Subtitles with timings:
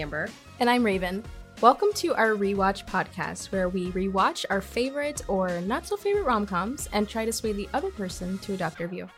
[0.00, 0.28] Amber.
[0.58, 1.22] And I'm Raven.
[1.60, 6.46] Welcome to our rewatch podcast, where we rewatch our favorite or not so favorite rom
[6.46, 9.08] coms and try to sway the other person to adopt their view.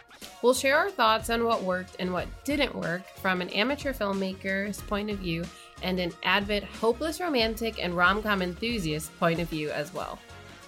[0.43, 4.81] We'll share our thoughts on what worked and what didn't work from an amateur filmmaker's
[4.83, 5.45] point of view
[5.83, 10.19] and an avid, hopeless romantic and rom com enthusiast point of view as well.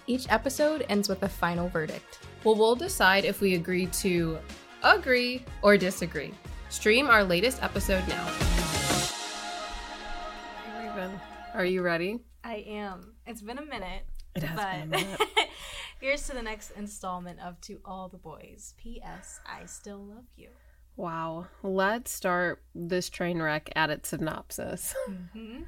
[0.07, 2.21] Each episode ends with a final verdict.
[2.44, 4.39] Well, we'll decide if we agree to
[4.85, 6.32] agree or disagree.
[6.68, 8.54] Stream our latest episode now.
[11.54, 12.21] Are you ready?
[12.43, 13.14] I am.
[13.26, 14.04] It's been a minute.
[14.35, 15.21] It has but been a minute.
[16.00, 18.75] here's to the next installment of To All the Boys.
[18.77, 19.40] P.S.
[19.46, 20.49] I still love you.
[20.96, 21.46] Wow.
[21.63, 24.94] Let's start this train wreck at its synopsis.
[25.08, 25.63] Mm-hmm.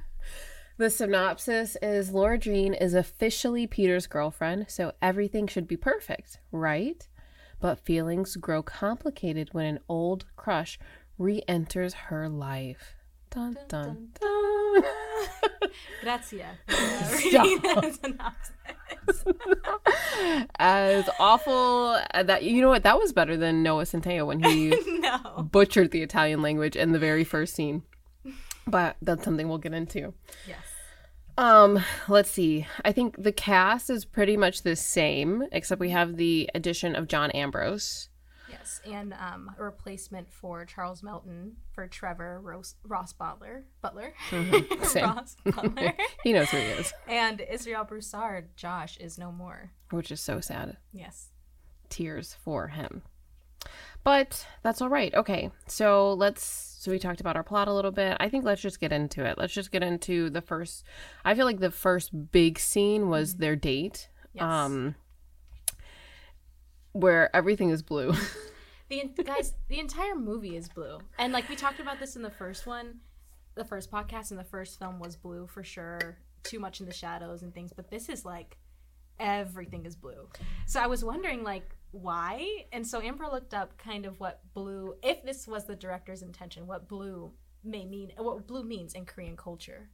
[0.79, 7.09] The synopsis is Lara Jean is officially Peter's girlfriend, so everything should be perfect, right?
[7.61, 10.79] But feelings grow complicated when an old crush
[11.17, 12.97] re enters her life.
[13.31, 14.56] Dun dun dun.
[16.03, 16.59] Grazia.
[20.59, 24.69] As awful uh, that you know what that was better than Noah Centineo when he
[25.01, 25.49] no.
[25.51, 27.83] butchered the Italian language in the very first scene.
[28.67, 30.13] But that's something we'll get into.
[30.47, 30.59] Yes.
[31.39, 32.67] Um, let's see.
[32.85, 37.09] I think the cast is pretty much the same, except we have the addition of
[37.09, 38.09] John Ambrose.
[38.67, 43.65] Yes, and um, a replacement for Charles Melton for Trevor Ross, Ross Butler.
[43.81, 44.13] Butler.
[44.31, 44.83] Mm-hmm.
[44.85, 45.05] Same.
[45.05, 45.93] Ross Butler.
[46.25, 49.71] He knows who he is, and Israel Broussard, Josh, is no more.
[49.91, 50.79] which is so sad.
[50.93, 51.29] Yes.
[51.89, 53.03] Tears for him.
[54.03, 55.15] But that's all right.
[55.15, 55.51] Okay.
[55.69, 58.17] So let's so we talked about our plot a little bit.
[58.19, 59.39] I think let's just get into it.
[59.39, 60.85] Let's just get into the first
[61.25, 64.09] I feel like the first big scene was their date.
[64.33, 64.43] Yes.
[64.43, 64.97] Um
[66.93, 68.13] where everything is blue.
[68.89, 72.31] The guys, the entire movie is blue, and like we talked about this in the
[72.31, 73.01] first one,
[73.57, 76.19] the first podcast, and the first film was blue for sure.
[76.45, 78.59] Too much in the shadows and things, but this is like
[79.19, 80.29] everything is blue.
[80.67, 84.95] So I was wondering like why, and so Amber looked up kind of what blue,
[85.03, 87.33] if this was the director's intention, what blue
[87.65, 89.89] may mean, what blue means in Korean culture.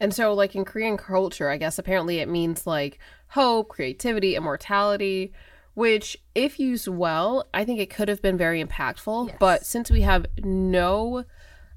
[0.00, 2.98] And so, like in Korean culture, I guess apparently it means like
[3.28, 5.32] hope, creativity, immortality,
[5.74, 9.28] which, if used well, I think it could have been very impactful.
[9.28, 9.36] Yes.
[9.38, 11.24] But since we have no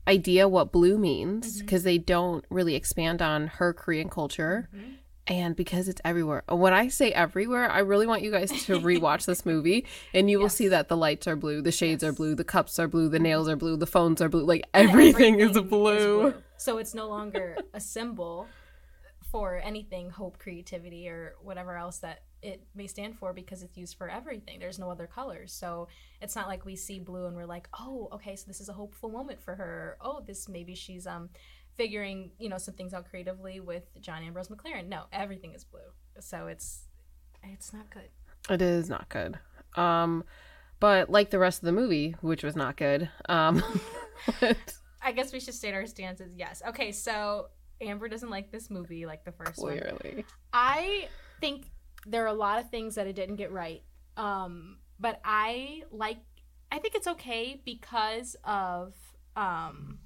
[0.08, 1.66] idea what blue means, mm-hmm.
[1.66, 4.92] because they don't really expand on her Korean culture, mm-hmm.
[5.28, 6.44] and because it's everywhere.
[6.50, 10.40] When I say everywhere, I really want you guys to rewatch this movie, and you
[10.40, 13.10] will see that the lights are blue, the shades are blue, the cups are blue,
[13.10, 13.24] the mm-hmm.
[13.24, 14.46] nails are blue, the phones are blue.
[14.46, 16.34] Like everything, is blue.
[16.58, 18.48] So it's no longer a symbol
[19.30, 23.98] for anything hope, creativity, or whatever else that it may stand for because it's used
[23.98, 24.60] for everything.
[24.60, 25.52] There's no other colors.
[25.52, 25.88] So
[26.22, 28.74] it's not like we see blue and we're like, oh, okay, so this is a
[28.74, 29.98] hopeful moment for her.
[30.00, 31.30] Oh, this maybe she's um
[31.76, 34.88] figuring, you know, some things out creatively with John Ambrose McLaren.
[34.88, 35.80] No, everything is blue.
[36.20, 36.84] So it's
[37.44, 38.10] it's not good.
[38.48, 39.40] It is not good.
[39.76, 40.24] Um,
[40.80, 43.10] but like the rest of the movie, which was not good.
[43.28, 43.64] Um,
[45.02, 46.36] I guess we should state our stances.
[46.38, 46.62] Yes.
[46.68, 47.48] Okay, so
[47.82, 49.80] Amber doesn't like this movie like the first one.
[49.80, 51.08] clearly, I
[51.42, 51.72] think
[52.06, 53.84] there are a lot of things that it didn't get right.
[54.18, 56.20] Um, but I like
[56.72, 58.96] I think it's okay because of
[59.36, 60.00] um,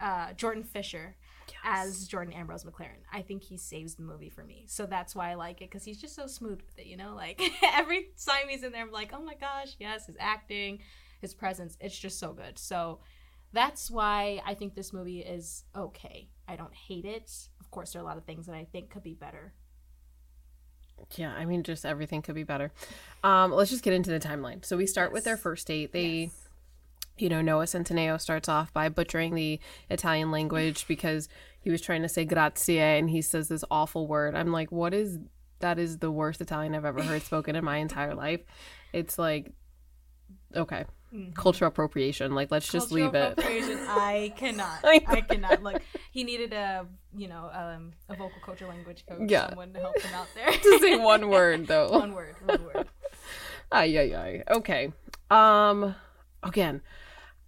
[0.00, 1.16] uh, Jordan Fisher
[1.64, 3.02] as Jordan Ambrose McLaren.
[3.12, 4.64] I think he saves the movie for me.
[4.68, 7.14] So that's why I like it because he's just so smooth with it, you know?
[7.14, 7.40] Like
[7.74, 10.80] every time he's in there, I'm like, oh my gosh, yes, his acting,
[11.20, 12.58] his presence, it's just so good.
[12.58, 13.00] So
[13.52, 16.28] that's why I think this movie is okay.
[16.46, 17.30] I don't hate it.
[17.60, 19.54] Of course, there are a lot of things that I think could be better.
[21.16, 21.32] Yeah.
[21.32, 22.72] I mean, just everything could be better.
[23.22, 24.64] Um, let's just get into the timeline.
[24.64, 25.92] So we start with their first date.
[25.92, 26.06] They.
[26.06, 26.44] Yes.
[27.16, 29.58] You know, Noah Centineo starts off by butchering the
[29.90, 31.28] Italian language because
[31.58, 34.36] he was trying to say grazie and he says this awful word.
[34.36, 35.18] I'm like, what is
[35.58, 35.80] that?
[35.80, 38.42] Is the worst Italian I've ever heard spoken in my entire life.
[38.92, 39.52] It's like,
[40.54, 40.84] okay,
[41.34, 42.34] cultural appropriation.
[42.34, 43.34] Like, let's just Cultural leave it.
[43.88, 44.80] I cannot.
[44.84, 45.62] I I, cannot.
[45.62, 45.82] Look,
[46.18, 46.84] he needed a
[47.16, 49.48] you know um, a vocal coach or language coach, Yeah.
[49.50, 50.50] someone to help him out there.
[50.52, 51.90] to say one word though.
[51.92, 52.88] one word, one word.
[53.70, 54.42] Ay, ay, ay.
[54.50, 54.92] Okay.
[55.30, 55.94] Um,
[56.42, 56.80] again,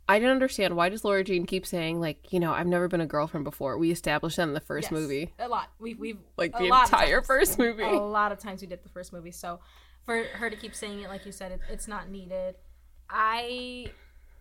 [0.09, 3.01] I didn't understand why does Lara Jean keep saying like, you know, I've never been
[3.01, 3.77] a girlfriend before.
[3.77, 5.71] We established that in the first Yes, movie, a lot.
[5.81, 7.83] We we've like the entire first movie.
[7.83, 9.33] a lot of times we did the first movie.
[9.33, 9.59] So
[10.05, 12.55] for her to keep saying it, like you said, it, it's not needed.
[13.09, 13.87] I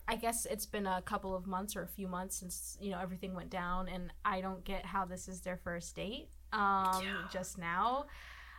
[0.09, 2.99] I guess it's been a couple of months or a few months since you know
[2.99, 6.29] everything went down, and I don't get how this is their first date.
[6.51, 7.27] Um, Yeah.
[7.31, 8.05] just now,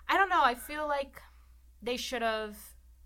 [0.09, 0.41] I don't know.
[0.43, 1.21] I feel like
[1.83, 2.57] they should have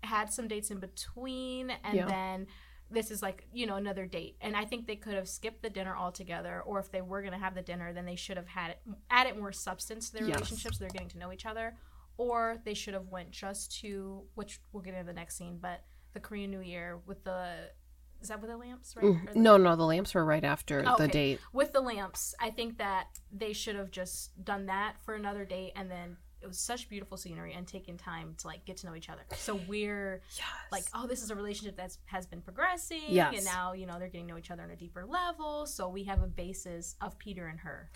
[0.03, 2.05] had some dates in between, and Yeah.
[2.07, 2.47] then
[2.91, 5.69] this is like you know another date and i think they could have skipped the
[5.71, 8.45] dinner altogether or if they were going to have the dinner then they should have
[8.47, 10.37] had it added more substance to their Yes.
[10.37, 11.73] relationship so they're getting to know each other
[12.17, 15.81] or they should have went just to which we'll get into the next scene but
[16.13, 17.71] the korean new year with the
[18.21, 20.43] is that with the lamps right Mm, Or the- No, no, the lamps were right
[20.43, 21.11] after Oh, the okay.
[21.11, 21.39] date.
[21.53, 25.73] with the lamps i think that they should have just done that for another date
[25.75, 28.95] and then it was such beautiful scenery and taking time to like get to know
[28.95, 30.45] each other so we're Yes.
[30.71, 33.33] like oh this is a relationship that's has been progressing Yes.
[33.35, 35.87] and now you know they're getting to know each other on a deeper level so
[35.89, 37.89] we have a basis of peter and her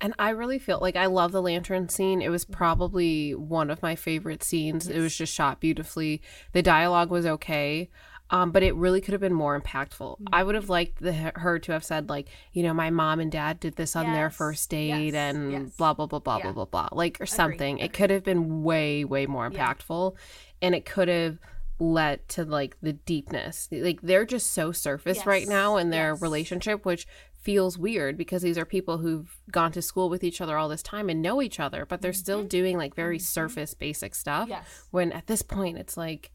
[0.00, 2.22] And I really feel like I love the lantern scene.
[2.22, 4.86] It was probably one of my favorite scenes.
[4.86, 6.22] It was just shot beautifully.
[6.52, 7.90] The dialogue was okay.
[8.30, 10.18] Um, but it really could have been more impactful.
[10.32, 13.32] I would have liked the, her to have said like, you know, my mom and
[13.32, 15.14] dad did this on their first date Yes.
[15.14, 15.76] and Yes.
[15.78, 16.42] blah blah blah blah Yeah.
[16.42, 17.78] blah blah blah, like or something.
[17.78, 19.72] It could have been way way more Yeah.
[19.72, 20.14] impactful,
[20.60, 21.38] and it could have
[21.78, 23.68] led to like the deepness.
[23.72, 26.20] Like they're just so surface right now in their Yes.
[26.20, 27.06] relationship, which
[27.40, 30.82] feels weird because these are people who've gone to school with each other all this
[30.82, 33.22] time and know each other, but they're still doing like very Mhm.
[33.22, 34.48] surface basic stuff.
[34.50, 36.30] yes When at this point, it's like,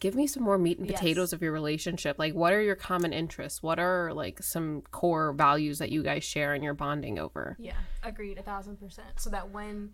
[0.00, 0.98] give me some more meat and Yes.
[0.98, 2.18] potatoes of your relationship.
[2.18, 3.62] Like, what are your common interests?
[3.62, 7.56] What are like some core values that you guys share and you're bonding over?
[7.60, 9.90] yeah agreed a thousand percent so that when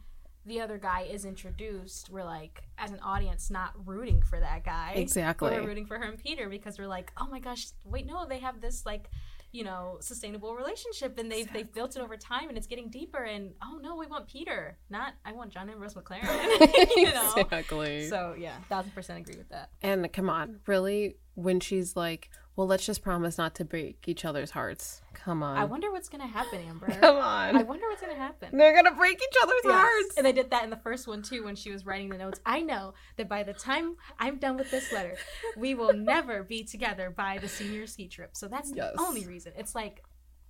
[0.46, 4.92] the other guy is introduced we're like as an audience not rooting for that guy
[4.94, 5.50] Exactly.
[5.50, 8.38] we're rooting for her and peter because we're like oh my gosh wait no they
[8.38, 9.10] have this like
[9.52, 13.22] you know sustainable relationship and they've they've built it over time and it's getting deeper
[13.24, 16.20] and oh no we want peter not i want john ambrose mclaren
[16.96, 17.32] you know?
[17.36, 18.08] Exactly.
[18.08, 19.70] so yeah thousand percent agree with that.
[19.82, 24.24] And come on, really, when she's like, well, let's just promise not to break each
[24.24, 25.02] other's hearts.
[25.12, 25.56] Come on.
[25.58, 27.56] i wonder what's gonna happen amber Come on.
[27.56, 29.74] i wonder what's gonna happen They're gonna break each other's Yes.
[29.74, 30.16] hearts.
[30.16, 32.40] And they did that in the first one too when she was writing the notes.
[32.46, 35.16] I know that by the time I'm done with this letter,
[35.56, 38.36] we will never be together by the senior ski trip.
[38.36, 38.92] So that's Yes.
[38.94, 39.52] the only reason.
[39.56, 40.02] It's like,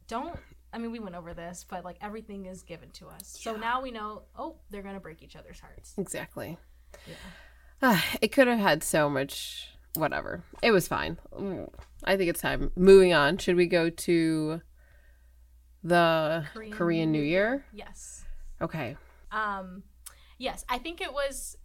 [0.09, 0.39] don't.
[0.73, 3.39] I mean, we went over this, but like everything is given to us.
[3.41, 4.23] So now we know.
[4.39, 5.95] Oh, they're gonna break each other's hearts.
[5.97, 6.59] Exactly.
[7.07, 7.15] Yeah.
[7.83, 9.69] Ah, it could have had so much.
[9.97, 10.43] Whatever.
[10.63, 11.19] It was fine.
[12.05, 12.71] I think it's time.
[12.77, 13.39] Moving on.
[13.39, 14.61] Should we go to
[15.83, 17.65] the Korean, Korean New Year?
[17.73, 18.25] Yes.
[18.61, 18.97] Okay.
[19.31, 19.83] Um,
[20.39, 21.57] yes, I think it was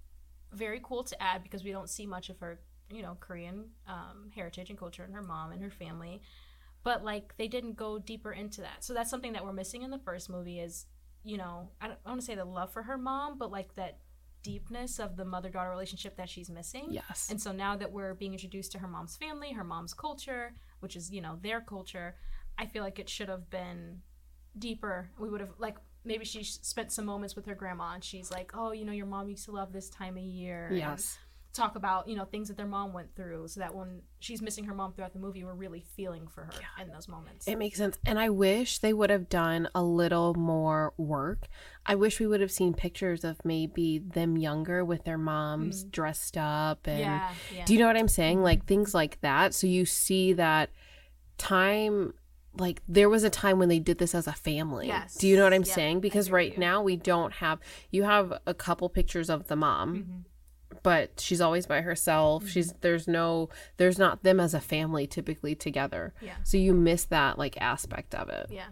[0.51, 2.59] very cool to add because we don't see much of her,
[2.91, 6.21] you know, Korean um, heritage and culture and her mom and her family.
[6.83, 9.91] But like they didn't go deeper into that, so that's something that we're missing in
[9.91, 10.59] the first movie.
[10.59, 10.87] Is
[11.23, 13.99] you know, I don't want to say the love for her mom, but like that
[14.43, 16.87] deepness of the mother daughter relationship that she's missing.
[16.89, 17.29] Yes.
[17.29, 20.95] And so now that we're being introduced to her mom's family, her mom's culture, which
[20.95, 22.15] is, you know, their culture,
[22.57, 24.01] I feel like it should have been
[24.57, 25.09] deeper.
[25.19, 28.51] We would have, like, maybe she spent some moments with her grandma and she's like,
[28.55, 30.69] oh, you know, your mom used to love this time of year.
[30.73, 31.17] yes.
[31.53, 34.63] Talk about, you know, things that their mom went through so that when she's missing
[34.65, 36.51] her mom throughout the movie, we're really feeling for her
[36.81, 37.45] in those moments.
[37.47, 37.97] It makes sense.
[38.05, 41.47] And I wish they would have done a little more work.
[41.85, 46.37] I wish we would have seen pictures of maybe them younger with their moms dressed
[46.37, 47.31] up and yeah.
[47.53, 47.65] Yeah.
[47.65, 48.41] do you know what I'm saying?
[48.41, 49.53] Like things like that.
[49.53, 50.69] So you see that
[51.37, 52.13] time
[52.57, 54.87] like there was a time when they did this as a family.
[54.87, 55.15] Yes.
[55.15, 55.73] Do you know what I'm Yep.
[55.75, 55.99] saying?
[56.01, 56.59] Because right you.
[56.59, 57.59] now we don't have
[57.91, 60.25] you have a couple pictures of the mom, Mhm.
[60.83, 62.47] But she's always by herself.
[62.47, 66.13] She's there's no there's not them as a family typically together.
[66.21, 66.35] Yeah.
[66.43, 68.47] So you miss that like aspect of it.
[68.49, 68.67] Yeah,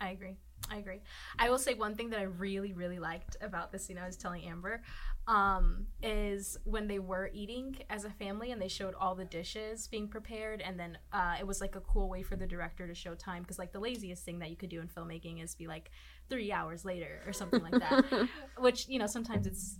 [0.00, 0.36] I agree.
[0.70, 1.00] I agree.
[1.38, 4.16] I will say one thing that I really, really liked about this scene I was
[4.16, 4.82] telling Amber
[5.26, 9.86] um, is when they were eating as a family and they showed all the dishes
[9.88, 12.94] being prepared, and then uh, it was like a cool way for the director to
[12.94, 15.66] show time because, like, the laziest thing that you could do in filmmaking is be
[15.66, 15.90] like
[16.28, 18.28] three hours later or something like that,
[18.58, 19.78] which you know sometimes it's.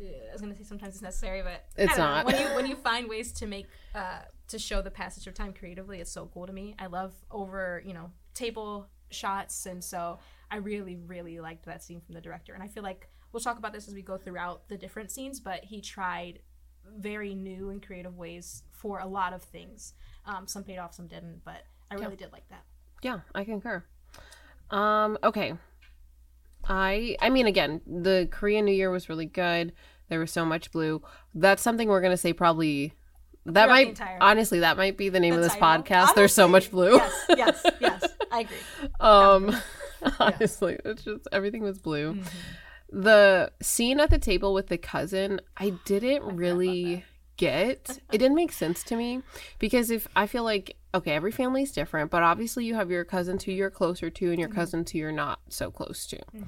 [0.00, 2.24] I was gonna say sometimes it's necessary, but It's don't know.
[2.24, 5.52] When you when you find ways to make uh, to show the passage of time
[5.52, 6.74] creatively, it's so cool to me.
[6.78, 10.18] I love over you know table shots, and so
[10.50, 12.54] I really really liked that scene from the director.
[12.54, 15.40] And I feel like we'll talk about this as we go throughout the different scenes,
[15.40, 16.40] but he tried
[16.98, 19.94] very new and creative ways for a lot of things.
[20.24, 22.64] Um, some paid off, some didn't, but I really did like that.
[23.02, 23.84] Yeah, I concur.
[24.70, 25.54] Um, okay.
[26.70, 29.72] I I mean again, the Korean New Year was really good.
[30.08, 31.02] There was so much blue.
[31.34, 32.94] That's something we're gonna say probably
[33.46, 35.82] that Throughout might honestly that might be the name The of this title.
[35.82, 36.14] podcast.
[36.14, 36.94] There's so much blue.
[36.94, 38.04] Yes, yes, yes.
[38.30, 38.56] I agree.
[39.00, 39.56] um
[40.20, 42.14] honestly, it's just everything was blue.
[42.14, 43.02] Mm-hmm.
[43.02, 47.04] The scene at the table with the cousin, I didn't about really
[47.36, 47.98] get.
[48.12, 49.22] It didn't make sense to me
[49.58, 53.04] because if I feel like okay, every family is different, but obviously you have your
[53.04, 54.54] cousins who you're closer to and your Mhm.
[54.54, 56.18] cousins who you're not so close to.
[56.34, 56.46] Mhm.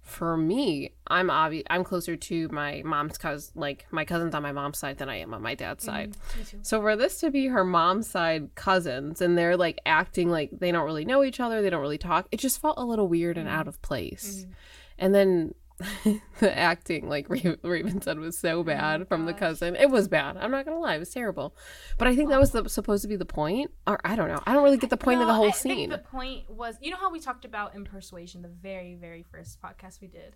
[0.00, 1.64] for me, I'm obvious.
[1.68, 5.16] I'm closer to my mom's cousin, like my cousins on my mom's side, than I
[5.16, 6.16] am on my dad's side.
[6.38, 6.60] Me too.
[6.62, 10.72] So for this to be her mom's side cousins, and they're like acting like they
[10.72, 12.26] don't really know each other, they don't really talk.
[12.32, 14.46] It just felt a little weird and out of place.
[14.46, 14.52] Mhm.
[14.98, 15.54] And then
[16.40, 19.76] the acting, like Raven, said, was so bad from the cousin.
[19.76, 20.36] It was bad.
[20.36, 21.54] I'm not gonna lie, it was terrible.
[21.98, 24.40] But I think that was the, supposed to be the point, or I don't know.
[24.46, 25.90] I don't really get the point of the whole I scene.
[25.90, 29.22] think the point was, you know how we talked about in Persuasion, the very, very
[29.22, 30.34] first podcast we did,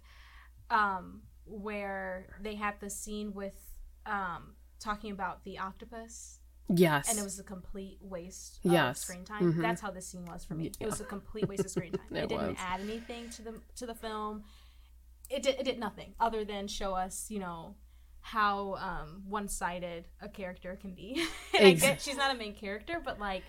[0.70, 3.56] um, where they had the scene with
[4.06, 7.08] um, talking about the octopus, yes.
[7.10, 9.00] and it was a complete waste of Yes.
[9.00, 9.52] screen time.
[9.54, 9.62] Mhm.
[9.62, 10.64] That's how this scene was for me.
[10.64, 10.86] Yeah.
[10.86, 12.06] It was a complete waste of screen time.
[12.10, 12.56] It it, didn't was.
[12.60, 14.44] add anything to the to the film.
[15.32, 17.76] It did, it did nothing other than show us, you know,
[18.20, 21.24] how um, one-sided a character can be.
[21.54, 23.42] I get she's not a main character, but like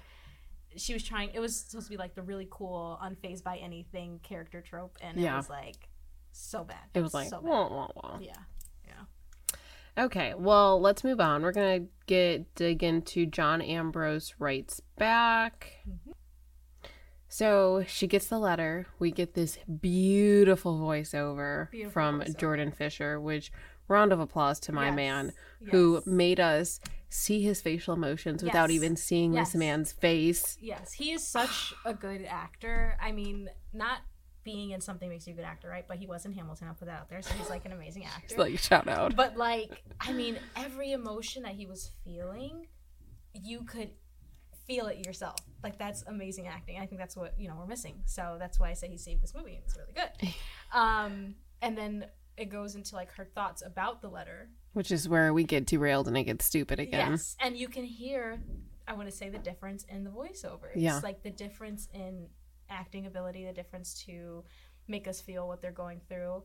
[0.75, 1.30] she was trying.
[1.34, 5.20] It was supposed to be like the really cool, unfazed by anything character trope, and
[5.20, 5.34] Yeah.
[5.34, 5.90] it was like
[6.32, 6.78] so bad.
[6.94, 8.18] it was like, so wah, wah, wah.
[8.20, 8.34] yeah,
[8.88, 10.04] yeah.
[10.06, 11.44] Okay, well, let's move on.
[11.44, 15.74] We're gonna get dig into John Ambrose writes back.
[15.88, 16.13] Mhm.
[17.34, 18.86] So she gets the letter.
[19.00, 22.38] We get this beautiful voiceover Beautiful from voiceover.
[22.38, 23.52] Jordan Fisher, which
[23.88, 25.34] round of applause to my Yes, man
[25.72, 29.48] who made us see his facial emotions without even seeing Yes.
[29.48, 30.60] this man's face.
[30.62, 33.00] Yes, he is such a good actor.
[33.02, 34.02] I mean, not
[34.44, 35.88] being in something makes you a good actor, right?
[35.88, 36.68] But he was in Hamilton.
[36.68, 37.24] I'll put that out there.
[37.24, 38.25] So he's like an amazing actor.
[38.25, 39.16] It's like shout out.
[39.16, 42.68] but like, I mean, every emotion that he was feeling,
[43.34, 43.90] you could
[44.67, 45.36] feel it yourself.
[45.63, 46.79] Like that's amazing acting.
[46.79, 48.01] I think that's what you know we're missing.
[48.05, 49.62] So that's why I say he saved this movie.
[49.65, 50.29] It's really good.
[50.74, 54.50] Um, and then it goes into like her thoughts about the letter.
[54.74, 57.12] Which is where we get derailed and it gets stupid again.
[57.12, 58.41] Yes, and you can hear,
[58.88, 60.72] I want to say the difference in the voiceover.
[60.74, 61.00] It's Yeah.
[61.03, 62.27] like the difference in
[62.72, 64.43] acting ability, the difference to
[64.88, 66.41] make us feel what they're going through.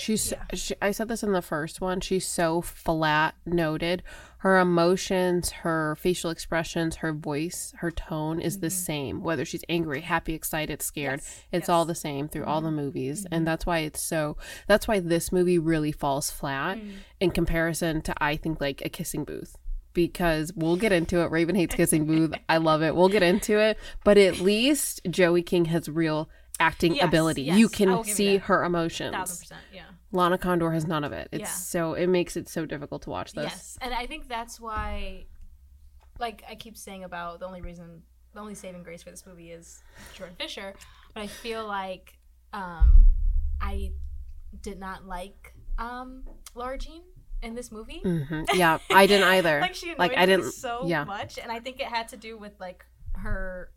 [0.00, 0.44] She's, Yeah.
[0.54, 2.00] she, I said this in the first one.
[2.00, 4.04] She's so flat noted.
[4.38, 8.72] Her emotions, her facial expressions, her voice, her tone is the Mhm.
[8.72, 9.22] same.
[9.24, 11.68] Whether she's angry, happy, excited, scared, Yes, it's yes.
[11.68, 13.24] all the same through all the movies.
[13.24, 13.28] Mhm.
[13.32, 14.36] And that's why it's so,
[14.68, 16.90] that's why this movie really falls flat Mm.
[17.18, 19.56] in comparison to, I think, like a kissing booth.
[19.94, 21.30] Because we'll get into it.
[21.32, 22.34] Raven hates kissing booth.
[22.48, 22.94] I love it.
[22.94, 23.76] We'll get into it.
[24.04, 26.28] But at least Joey King has real
[26.60, 27.42] acting Yes, ability.
[27.42, 29.12] yes, you can will give you see her emotions.
[29.14, 29.82] Thousand percent, yeah.
[30.12, 31.28] Lana Condor has none of it.
[31.32, 31.46] It's Yeah.
[31.46, 33.44] so it makes it so difficult to watch this.
[33.44, 35.26] Yes, and I think that's why,
[36.18, 38.02] like I keep saying about the only reason,
[38.34, 39.82] the only saving grace for this movie is
[40.14, 40.74] Jordan Fisher,
[41.14, 42.18] but I feel like
[42.52, 43.06] um,
[43.60, 43.92] I
[44.62, 46.24] did not like um,
[46.54, 47.02] Lara Jean
[47.42, 48.00] in this movie.
[48.04, 48.44] Mm-hmm.
[48.56, 49.60] Yeah, I didn't either.
[49.60, 51.04] like she annoyed Like, I me didn't- so yeah.
[51.04, 52.84] much, and I think it had to do with like
[53.16, 53.70] her.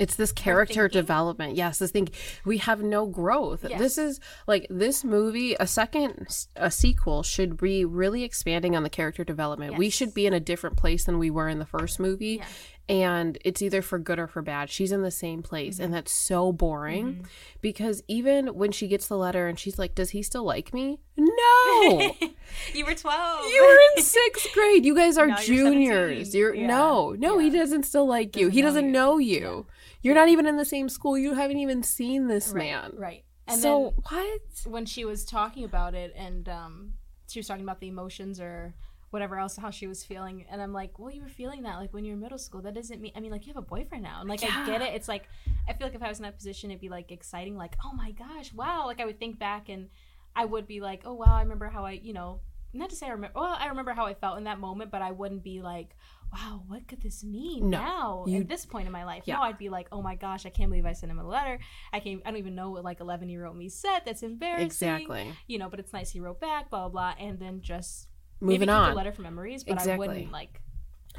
[0.00, 1.54] It's this character development.
[1.54, 2.08] Yes, this thing
[2.44, 3.64] we have no growth.
[3.68, 3.78] Yes.
[3.78, 5.54] This is like this movie.
[5.60, 9.76] A second, a sequel should be really expanding on the character development.
[9.76, 12.38] We should be in a different place than we were in the first movie.
[12.40, 12.46] Yeah.
[12.90, 14.68] And it's either for good or for bad.
[14.68, 15.84] She's in the same place, Mm-hmm.
[15.84, 17.24] and that's so boring.
[17.60, 20.98] Because even when she gets the letter and she's like, "Does he still like me?"
[21.16, 22.12] No,
[22.74, 23.44] you were twelve.
[23.46, 24.84] You were in sixth grade.
[24.84, 26.34] You guys are Now you're juniors.
[26.34, 26.66] You're Yeah.
[26.66, 27.38] no, no.
[27.38, 28.46] He doesn't still like you.
[28.46, 28.90] Doesn't he doesn't you.
[28.90, 29.66] know you.
[30.02, 31.16] You're not even in the same school.
[31.16, 32.92] You haven't even seen this right, man.
[32.96, 33.24] right.
[33.46, 34.40] And so what?
[34.64, 36.92] when she was talking about it and um,
[37.28, 38.74] she was talking about the emotions or
[39.10, 40.44] whatever else how she was feeling.
[40.50, 42.62] And i'm like well you were feeling that like when you're in middle school.
[42.62, 44.20] That doesn't mean i mean like you have a boyfriend now.
[44.20, 44.94] And like i get it.
[44.94, 45.28] It's like
[45.68, 47.92] i feel like if i was in that position it'd be like exciting like oh
[47.92, 48.86] my gosh wow.
[48.86, 49.88] Like i would think back and
[50.36, 52.40] i would be like oh wow i remember how i you know
[52.72, 55.02] not to say i remember well i remember how i felt in that moment but
[55.02, 55.96] i wouldn't be like
[56.32, 59.24] wow what could this mean No, now you- at this point in my life?
[59.26, 59.34] Yeah.
[59.38, 61.58] no i'd be like oh my gosh i can't believe i sent him a letter.
[61.92, 64.02] I can't i don't even know what like 11 year old me said.
[64.06, 64.66] That's embarrassing.
[64.66, 65.32] Exactly.
[65.48, 68.06] you know, but it's nice he wrote back, blah blah, blah, and then just
[68.40, 68.90] Moving maybe on.
[68.90, 69.92] the letter for memories, but Exactly.
[69.92, 70.60] I wouldn't like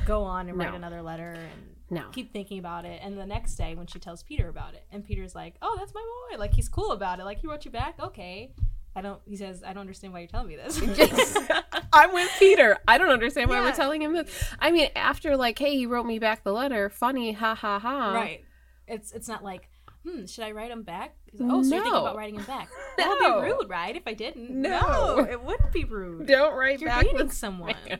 [0.05, 0.75] go on and write No.
[0.75, 2.09] another letter and No.
[2.11, 2.99] keep thinking about it.
[3.03, 5.93] And the next day when she tells Peter about it, and Peter's like, "Oh, that's
[5.93, 6.01] my
[6.31, 8.53] boy," like he's cool about it, like he wrote you back, okay.
[8.95, 9.21] I don't.
[9.25, 10.81] He says, "I don't understand why you're telling me this."
[11.93, 12.77] I'm with Peter.
[12.87, 13.71] I don't understand why we're Yeah.
[13.73, 14.53] telling him this.
[14.59, 16.89] I mean, after like, hey, he wrote me back the letter.
[16.89, 18.13] Funny, ha ha ha.
[18.13, 18.43] right.
[18.87, 19.69] It's it's not like,
[20.07, 21.15] hmm, should I write him back?
[21.33, 22.69] Like, oh, so you're thinking about writing him back?
[22.97, 23.95] That would be rude, right?
[23.95, 25.25] If I didn't, No.
[25.29, 26.27] it wouldn't be rude.
[26.27, 27.03] Don't write You're back.
[27.05, 27.75] dating this someone.
[27.89, 27.99] man.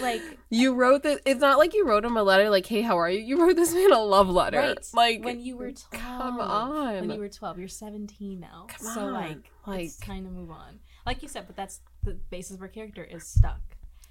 [0.00, 1.20] Like You wrote this.
[1.24, 3.56] It's not like you wrote him a letter like, "Hey, how are you?" You wrote
[3.56, 4.58] this man a love letter.
[4.58, 4.86] Right.
[4.92, 5.90] Like, when you were 12.
[6.02, 6.94] come on.
[7.00, 7.58] When you were 12.
[7.58, 8.66] You're 17 now.
[8.68, 9.12] Come so, on.
[9.12, 10.80] like, Like- it's time to move on.
[11.06, 13.60] Like you said, but that's the basis of her character is stuck.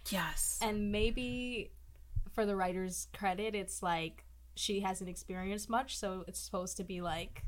[0.10, 0.60] yes.
[0.62, 1.72] And maybe
[2.34, 4.24] for the writer's credit, it's like
[4.62, 7.44] she hasn't experienced much, so it's supposed to be like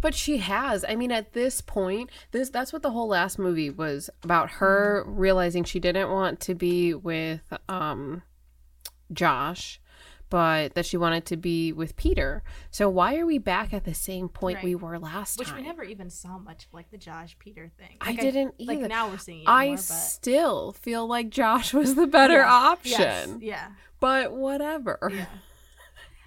[0.00, 0.84] But she has.
[0.88, 5.04] I mean, at this point, this that's what the whole last movie was about her
[5.06, 8.22] realizing she didn't want to be with um
[9.12, 9.80] Josh,
[10.30, 12.42] but that she wanted to be with Peter.
[12.70, 14.64] So why are we back at the same point Right.
[14.64, 15.56] we were last Which time?
[15.58, 17.96] we never even saw much of, like the Josh Peter thing.
[18.00, 18.88] I didn't Like either.
[18.88, 22.52] now we're seeing it I more, but still feel like Josh was the better Yeah.
[22.52, 22.92] option.
[23.00, 23.68] Yes, yeah,
[23.98, 25.10] But whatever.
[25.12, 25.26] yeah.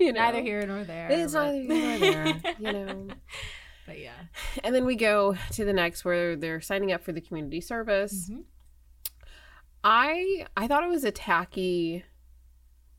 [0.05, 0.21] You know.
[0.21, 1.09] Neither here nor there.
[1.11, 3.07] It's but- neither here nor there, you know.
[3.87, 4.11] but yeah.
[4.63, 8.29] And then we go to the next where they're signing up for the community service.
[8.29, 8.43] Mhm.
[9.83, 12.03] I I thought it was a tacky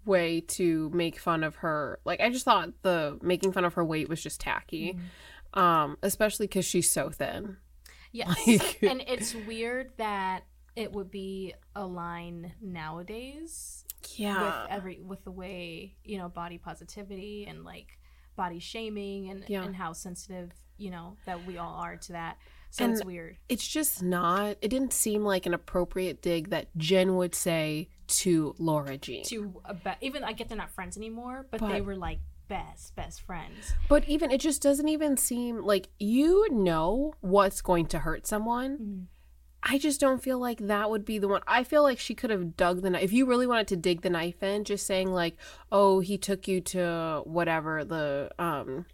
[0.05, 1.99] way to make fun of her.
[2.05, 4.93] Like I just thought the making fun of her weight was just tacky.
[4.95, 5.59] Mm-hmm.
[5.59, 7.57] Um especially cuz she's so thin.
[8.13, 8.37] Yes.
[8.47, 10.45] Like- and it's weird that
[10.77, 13.85] it would be a line nowadays
[14.17, 14.43] Yeah.
[14.63, 17.99] with every with the way, you know, body positivity and like
[18.37, 19.63] body shaming and Yeah.
[19.65, 22.39] and how sensitive, you know, that we all are to that.
[22.71, 23.37] So it's weird.
[23.49, 28.55] it's just not it didn't seem like an appropriate dig that Jen would say to
[28.59, 29.23] Lara Jean.
[29.27, 29.55] To
[30.01, 33.73] even I get they're not friends anymore, but, they were like best best friends.
[33.89, 38.79] But even it just doesn't even seem like you know what's going to hurt someone.
[38.79, 39.07] Mhm.
[39.67, 41.41] I just don't feel like that would be the one.
[41.47, 43.03] I feel like she could have dug the knife.
[43.03, 45.37] If you really wanted to dig the knife in, just saying like,
[45.73, 48.85] "Oh, he took you to whatever the um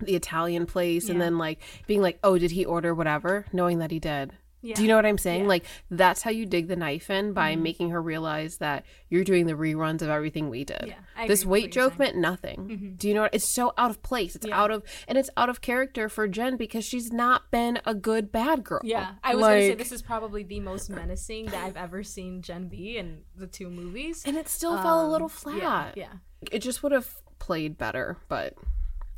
[0.00, 3.90] the Italian place," and then like being like, "Oh, did he order whatever?" Knowing that
[3.90, 4.32] he did.
[4.64, 4.74] Yeah.
[4.76, 5.42] Do you know what I'm saying?
[5.42, 5.48] Yeah.
[5.48, 7.60] Like that's how you dig the knife in by Mhm.
[7.60, 10.86] making her realize that you're doing the reruns of everything we did.
[10.86, 11.26] Yeah.
[11.26, 12.68] This weight joke meant nothing.
[12.68, 12.98] Mhm.
[12.98, 13.34] Do you know what?
[13.34, 14.34] It's so out of place.
[14.34, 17.94] It's out of and it's out of character for Jen because she's not been a
[17.94, 18.80] good bad girl.
[18.82, 22.40] Yeah, I was gonna say this is probably the most menacing that I've ever seen
[22.40, 24.24] Jen be in the two movies.
[24.24, 25.58] and it still fell a little Um, flat.
[25.58, 26.12] Yeah, yeah.
[26.50, 28.54] It just would have played better, but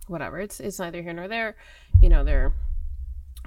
[0.08, 0.40] whatever.
[0.40, 1.56] It's it's neither here nor there.
[2.02, 2.52] You know, they're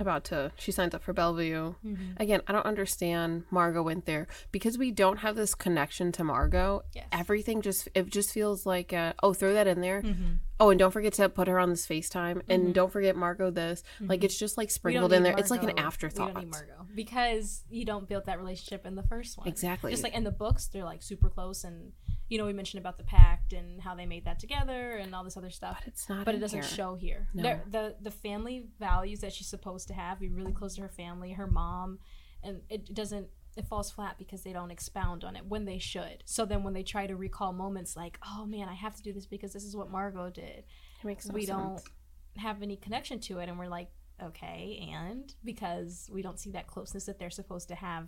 [0.01, 1.75] about to she signs up for Belleview.
[1.85, 2.19] Mhm.
[2.19, 6.83] Again, I don't understand Margot went there because we don't have this connection to Margot.
[6.93, 7.07] Yes.
[7.11, 10.01] Everything just it just feels like uh, oh throw that in there.
[10.01, 10.39] Mhm.
[10.61, 12.73] Oh, and don't forget to put her on this FaceTime and Mhm.
[12.73, 13.81] don't forget Margot this.
[14.01, 14.23] Like Mhm.
[14.25, 15.35] it's just like sprinkled in there.
[15.37, 16.27] It's like an afterthought.
[16.29, 19.47] We don't need Margot because you don't build that relationship in the first one.
[19.47, 19.91] Exactly.
[19.91, 21.93] Just like in the books, they're like super close, and
[22.29, 25.23] you know we mentioned about the pact and how they made that together and all
[25.23, 25.77] this other stuff.
[25.79, 26.69] but it's not But it doesn't here.
[26.69, 27.27] show here.
[27.33, 27.43] No.
[27.43, 30.89] There- The the family values that she's supposed to have, be really close to her
[30.89, 31.99] family, her mom,
[32.43, 33.27] and it doesn't.
[33.57, 36.23] It falls flat because they don't expound on it when they should.
[36.25, 39.11] So then when they try to recall moments like, oh man, I have to do
[39.11, 40.63] this because this is what Margot did,
[41.01, 41.57] It makes no we sense.
[41.57, 41.81] don't
[42.43, 43.89] have any connection to it, and we're like,
[44.23, 48.07] okay, and because we don't see that closeness that they're supposed to have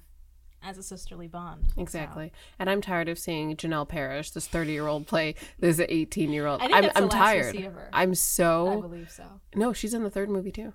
[0.64, 1.66] as a sisterly bond.
[1.76, 2.32] So- Exactly.
[2.60, 6.48] And I'm tired of seeing Janel Parrish, this 30 year old, play this 18 year
[6.48, 6.62] old.
[6.62, 7.56] I'm, I'm tired.
[7.94, 8.78] I'm so.
[8.78, 9.24] I believe so.
[9.56, 10.74] No, she's in the third movie too.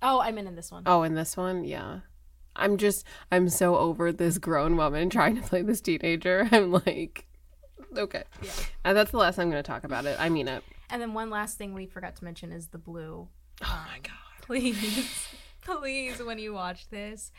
[0.00, 0.82] Oh, I'm in in this one.
[0.86, 1.64] Oh, in this one?
[1.64, 2.00] Yeah.
[2.56, 6.48] I'm just, I'm so over this grown woman trying to play this teenager.
[6.52, 7.26] I'm like,
[7.96, 8.24] okay.
[8.42, 8.50] Yeah.
[8.84, 10.16] And that's the last I'm going to talk about it.
[10.18, 10.62] I mean it.
[10.90, 13.28] And then one last thing we forgot to mention is the blue.
[13.64, 14.12] Oh my Um, God.
[14.42, 15.28] Please,
[15.64, 17.30] please, when you watch this,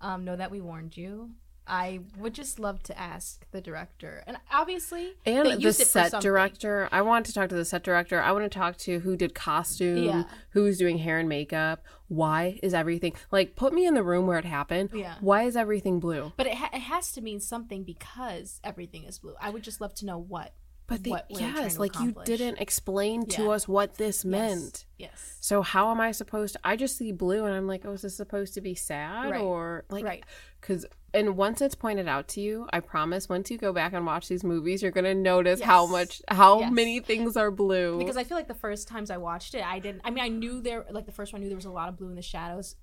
[0.00, 1.30] um, know that we warned you.
[1.70, 6.08] I would just love to ask the director, and obviously, And the used it for
[6.08, 6.88] set director.
[6.90, 8.22] I want to talk to the set director.
[8.22, 10.24] I want to talk to who did costume, Yeah.
[10.52, 11.82] who's doing hair and makeup.
[12.06, 14.88] Why is everything like put me in the room where it happened?
[14.94, 15.16] Yeah.
[15.20, 16.32] Why is everything blue?
[16.38, 19.34] But it, ha- it has to mean something because everything is blue.
[19.38, 20.54] I would just love to know what.
[20.88, 23.50] But the, what they trying yes, to like you didn't explain to Yeah.
[23.50, 24.24] us what this Yes.
[24.24, 24.86] meant.
[24.96, 25.36] Yes.
[25.40, 26.60] So how am I supposed to?
[26.64, 29.40] I just see blue and I'm like, oh, is this supposed to be sad Right.
[29.40, 30.04] or like?
[30.04, 30.24] right.
[30.60, 34.04] Because and once it's pointed out to you, I promise, once you go back and
[34.04, 36.72] watch these movies, you're gonna notice how much, how Yes.
[36.72, 37.98] many things are blue.
[37.98, 40.02] Because I feel like the first times I watched it, I didn't.
[40.04, 40.84] I mean, I knew there.
[40.90, 42.76] Like the first one, I knew there was a lot of blue in the shadows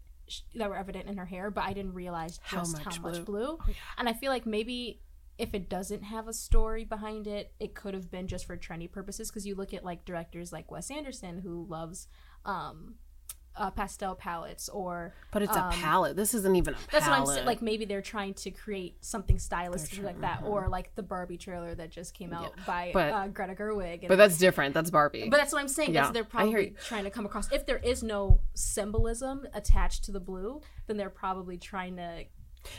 [0.55, 3.25] that were evident in her hair, but I didn't realize How just much how much
[3.25, 3.25] blue.
[3.25, 3.57] blue.
[3.61, 3.73] Oh, yeah.
[3.99, 5.01] And I feel like maybe
[5.37, 8.91] if it doesn't have a story behind it, it could have been just for trendy
[8.91, 9.29] purposes.
[9.29, 12.07] Because you look at like directors like Wes Anderson, who loves
[12.45, 12.95] um,
[13.57, 16.15] uh, pastel palettes, or but it's um, a palette.
[16.15, 16.91] This isn't even a palette.
[16.91, 17.45] that's what I'm saying.
[17.45, 21.73] Like maybe they're trying to create something stylistic like that, or like the Barbie trailer
[21.75, 23.99] that just came out by but- uh, Greta Gerwig.
[24.01, 24.73] And but that's different.
[24.73, 25.29] That's Barbie.
[25.29, 25.93] but that's what I'm saying.
[25.93, 27.51] Yeah, That's they're probably trying to come across.
[27.51, 32.25] If there is no symbolism attached to the blue, then they're probably trying to.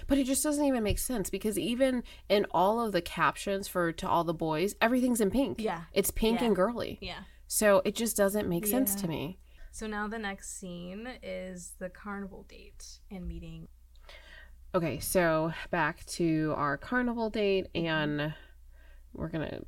[0.06, 3.92] But it just doesn't even make sense because even in all of the captions for
[3.92, 5.60] to all the boys, everything's in pink.
[5.60, 5.82] Yeah.
[5.92, 6.46] It's pink Yeah.
[6.46, 6.98] and girly.
[7.00, 7.20] Yeah.
[7.46, 9.38] So it just doesn't make sense to me.
[9.70, 13.68] So now the next scene is the carnival date and meeting.
[14.74, 17.86] Okay, so back to our carnival date mm-hmm.
[17.86, 18.34] and
[19.12, 19.64] we're going to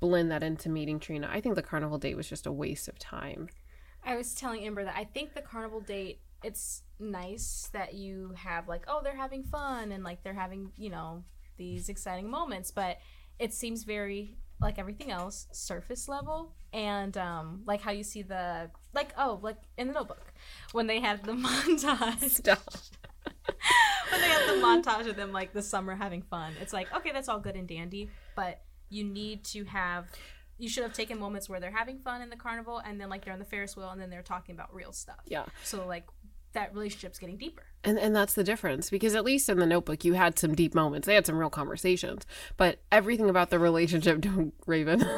[0.00, 1.28] blend that into meeting Trina.
[1.30, 3.48] I think the carnival date was just a waste of time.
[4.04, 8.68] I was telling Amber that I think the carnival date it's nice that you have
[8.68, 11.24] like oh they're having fun and like they're having you know
[11.56, 12.98] these exciting moments but
[13.38, 18.70] it seems very like everything else surface level and um like how you see the
[18.94, 20.32] like oh like in the notebook
[20.72, 22.58] when they had the montage Stop.
[24.10, 27.10] when they had the montage of them like the summer having fun it's like okay
[27.12, 30.06] that's all good and dandy but you need to have
[30.56, 33.24] you should have taken moments where they're having fun in the carnival and then like
[33.24, 35.46] they're on the ferris wheel and then they're talking about real stuff Yeah.
[35.64, 36.04] so like
[36.54, 40.04] that relationship's getting deeper And and that's the difference because at least in the notebook
[40.04, 41.06] you had some deep moments.
[41.06, 42.24] They had some real conversations.
[42.56, 45.04] But everything about the relationship don't Raven.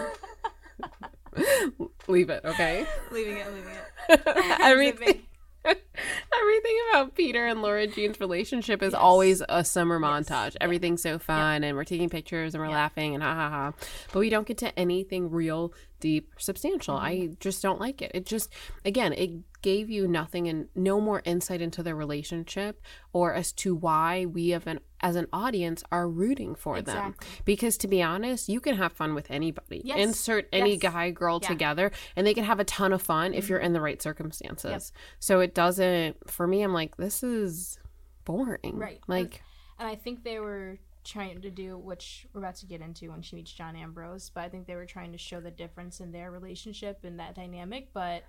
[2.08, 2.86] Leave it, okay?
[3.10, 4.22] leaving it leaving it
[4.60, 5.22] everything
[5.64, 9.00] everything about Peter and Lara Jean's relationship is Yes.
[9.02, 10.04] always a summer Yes.
[10.28, 10.52] montage.
[10.52, 10.58] Yeah.
[10.60, 12.76] Everything's so fun and we're taking pictures and we're Yeah.
[12.76, 13.72] laughing and ha ha ha.
[14.12, 16.96] But we don't get to anything real, deep, substantial.
[16.96, 17.04] Mm-hmm.
[17.32, 18.10] I just don't like it.
[18.14, 18.52] It just
[18.84, 19.30] again, it
[19.62, 22.80] gave you nothing and no more insight into their relationship
[23.12, 27.14] or as to why we have an as an audience are rooting for them.
[27.44, 29.82] Because to be honest, you can have fun with anybody.
[29.84, 29.98] Yes.
[29.98, 30.82] Insert any Yes.
[30.92, 31.48] guy girl Yeah.
[31.48, 34.92] together and they can have a ton of fun if you're in the right circumstances.
[35.18, 37.78] So it doesn't for me I'm like this is
[38.24, 38.76] boring.
[38.76, 39.00] Right.
[39.06, 39.42] Like
[39.78, 43.22] and i think they were trying to do which we're about to get into when
[43.22, 46.12] she meets john ambrose but i think they were trying to show the difference in
[46.12, 48.24] their relationship and that dynamic but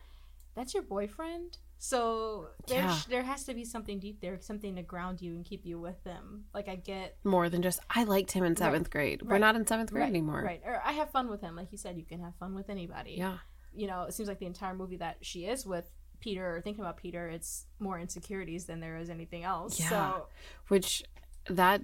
[0.56, 3.00] that's your boyfriend so there, Yeah.
[3.10, 6.04] there has to be something deep there something to ground you and keep you with
[6.04, 9.22] them like i get more than just I liked him in seventh grade.
[9.22, 9.42] We're Right.
[9.42, 10.42] not in seventh grade right, anymore.
[10.42, 12.70] right or i have fun with him like you said you can have fun with
[12.70, 13.38] anybody Yeah.
[13.74, 15.86] you know it seems like the entire movie that she is with
[16.20, 19.90] peter or thinking about peter it's more insecurities than there is anything else Yeah.
[19.90, 20.28] so
[20.70, 21.04] Which
[21.50, 21.82] that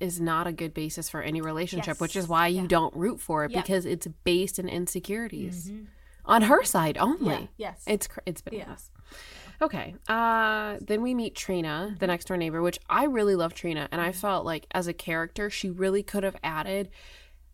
[0.00, 2.00] is not a good basis for any relationship, Yes.
[2.00, 2.68] which is why you Yeah.
[2.68, 3.60] don't root for it Yeah.
[3.60, 5.86] because it's based in insecurities Mhm.
[6.24, 7.34] on her side only.
[7.34, 8.90] yeah yes It's cr- it's bananas.
[9.60, 9.96] Okay.
[10.06, 14.00] Uh then we meet Trina, the next door neighbor, which I really love Trina and
[14.00, 16.90] I felt like as a character she really could have added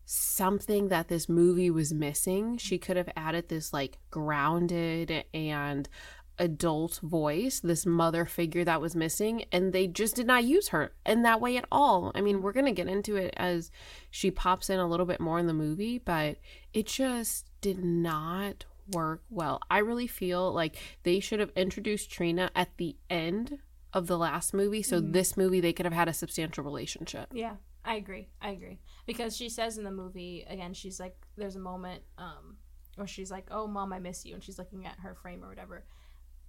[0.05, 2.57] something that this movie was missing.
[2.57, 5.89] She could have added this like grounded and
[6.37, 10.91] adult voice, this mother figure that was missing, and they just did not use her
[11.05, 12.11] in that way at all.
[12.15, 13.71] I mean, we're going to get into it as
[14.09, 16.37] she pops in a little bit more in the movie, but
[16.73, 19.59] it just did not work well.
[19.69, 23.59] I really feel like they should have introduced Trina at the end
[23.93, 25.13] of the last movie, so Mhm.
[25.13, 27.31] this movie they could have had a substantial relationship.
[27.33, 28.27] Yeah, I agree.
[28.41, 28.79] I agree.
[29.05, 32.57] Because she says in the movie again, she's like, there's a moment, um,
[32.95, 35.49] where she's like, "Oh, mom, I miss you," and she's looking at her frame or
[35.49, 35.85] whatever.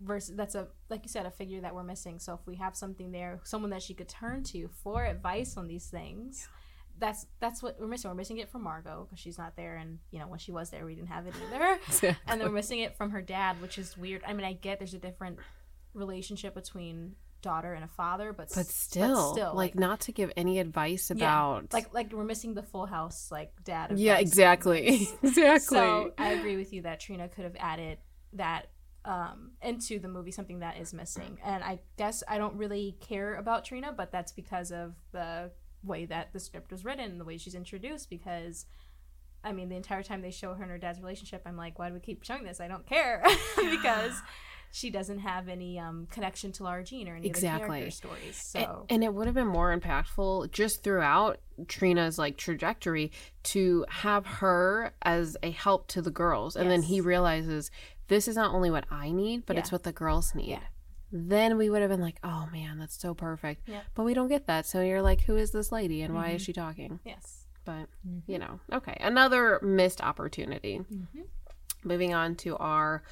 [0.00, 2.18] Versus, that's a like you said, a figure that we're missing.
[2.18, 5.68] So if we have something there, someone that she could turn to for advice on
[5.68, 6.48] these things,
[6.98, 8.10] that's that's what we're missing.
[8.10, 10.68] We're missing it from Margot because she's not there, and you know when she was
[10.70, 12.16] there, we didn't have it either.
[12.28, 14.22] and then we're missing it from her dad, which is weird.
[14.26, 15.38] I mean, I get there's a different
[15.94, 20.58] relationship between daughter and a father, but but s- still, like, not to give any
[20.58, 25.58] advice Yeah, about like like we're missing the full house like dad yeah exactly exactly
[25.76, 27.98] so i agree with you that trina could have added
[28.32, 28.66] that
[29.06, 33.36] um into the movie something that is missing and i guess i don't really care
[33.36, 35.50] about trina but that's because of the
[35.82, 38.66] way that the script was written and the way she's introduced because
[39.46, 41.88] I mean, the entire time they show her and her dad's relationship, I'm like, why
[41.88, 42.60] do we keep showing this?
[42.60, 43.22] I don't care
[43.56, 44.12] because
[44.72, 47.78] she doesn't have any um, connection to Lara Jean or any of the Exactly.
[47.78, 48.36] character stories.
[48.36, 51.38] So and it would have been more impactful just throughout
[51.68, 53.12] Trina's like trajectory
[53.44, 56.56] to have her as a help to the girls.
[56.56, 57.70] And then he realizes
[58.08, 60.48] this is not only what I need, but it's what the girls need.
[60.48, 60.60] Yeah.
[61.12, 63.68] Then we would have been like, oh man, that's so perfect.
[63.68, 63.80] Yeah.
[63.94, 64.66] But we don't get that.
[64.66, 66.46] So you're like, who is this lady and why is Mhm.
[66.46, 67.00] she talking?
[67.04, 67.88] yes, But,
[68.26, 68.96] you know, okay.
[69.00, 70.80] Another missed opportunity.
[70.80, 71.26] Mhm.
[71.84, 73.02] Moving on to our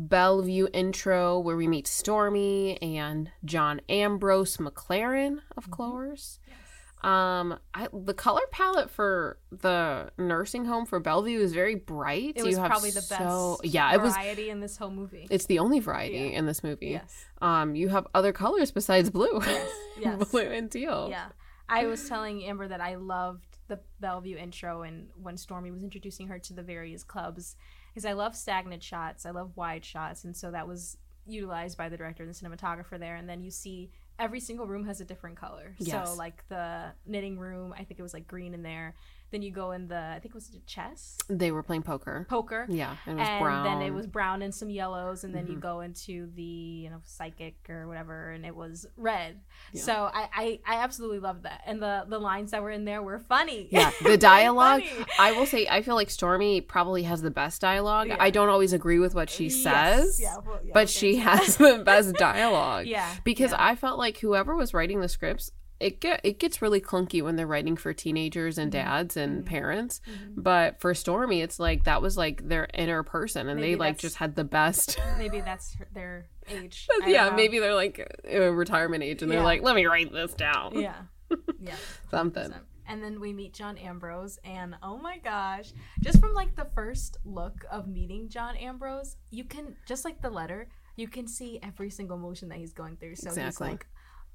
[0.00, 5.70] Belleview intro where we meet Stormy and John Ambrose McLaren, of Mhm.
[5.72, 6.40] course.
[6.48, 6.56] yes.
[7.04, 12.32] Um, I, the color palette for the nursing home for Belleview is very bright.
[12.36, 13.72] it was probably the so- best.
[13.74, 14.14] Yeah, it was.
[14.14, 15.26] variety in this whole movie.
[15.30, 16.38] It's the only variety Yeah.
[16.38, 16.88] in this movie.
[16.88, 20.30] yes, Um, you have other colors besides blue, yes, yes.
[20.30, 21.08] blue and teal.
[21.10, 21.26] Yeah.
[21.68, 26.28] I was telling Amber that I loved the Belleview intro and when Stormy was introducing
[26.28, 27.56] her to the various clubs
[27.92, 31.88] because I love stagnant shots, I love wide shots, and so that was utilized by
[31.88, 33.16] the director and the cinematographer there.
[33.16, 35.74] And then you see every single room has a different color.
[35.78, 36.08] Yes.
[36.08, 38.94] So like the knitting room, I think it was like green in there.
[39.34, 42.24] Then you go in the I think it was chess, They were playing poker.
[42.30, 42.66] poker.
[42.68, 43.64] Yeah, it was and brown.
[43.64, 45.60] then it was brown and some yellows, and then you Mhm.
[45.60, 46.42] go into the
[46.84, 49.40] you know psychic or whatever, and it was red.
[49.72, 49.82] Yeah.
[49.82, 53.02] So I, I I absolutely loved that, and the the lines that were in there
[53.02, 53.66] were funny.
[53.72, 54.82] Yeah, the dialogue.
[55.18, 58.06] I will say, I feel like Stormy probably has the best dialogue.
[58.06, 58.16] Yeah.
[58.20, 59.62] I don't always agree with what she Yes.
[59.64, 62.86] says, Yeah, well, yeah, but she has the best dialogue.
[62.86, 63.52] yeah Because.
[63.52, 65.50] I felt like whoever was writing the scripts,
[65.84, 68.72] it get it gets really clunky when they're writing for teenagers and Mhm.
[68.72, 69.46] dads and Mhm.
[69.46, 70.00] parents.
[70.06, 70.34] Mhm.
[70.42, 73.98] But for Stormy, it's like that was like their inner person, and Maybe they like
[73.98, 74.98] just had the best.
[75.18, 76.88] maybe that's their age.
[77.06, 78.00] Yeah, maybe they're like
[78.32, 80.78] uh, retirement age, and they're like, let me write this down.
[80.80, 81.02] Yeah,
[81.60, 81.76] yeah.
[82.10, 82.50] Something.
[82.50, 82.60] 100%.
[82.86, 87.16] And then we meet John Ambrose, and oh my gosh, just from like the first
[87.24, 91.88] look of meeting John Ambrose, you can just like the letter, you can see every
[91.90, 93.16] single emotion that he's going through.
[93.16, 93.68] So he's Exactly.
[93.70, 93.86] like,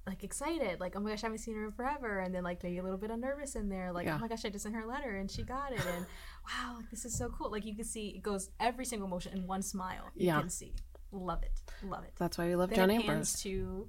[0.09, 2.61] like excited, like oh my gosh, I haven't seen her in forever, and then like
[2.63, 4.15] maybe a little bit of nervous in there, like oh Yeah.
[4.17, 6.05] oh my gosh, I just sent her a letter and she got it, and
[6.47, 7.51] wow, like this is so cool.
[7.51, 10.09] Like you can see it goes every single emotion in one smile.
[10.15, 10.39] You Yeah.
[10.41, 10.73] can see,
[11.11, 12.13] love it, love it.
[12.17, 13.39] That's why we love Then John Ambrose.
[13.43, 13.87] to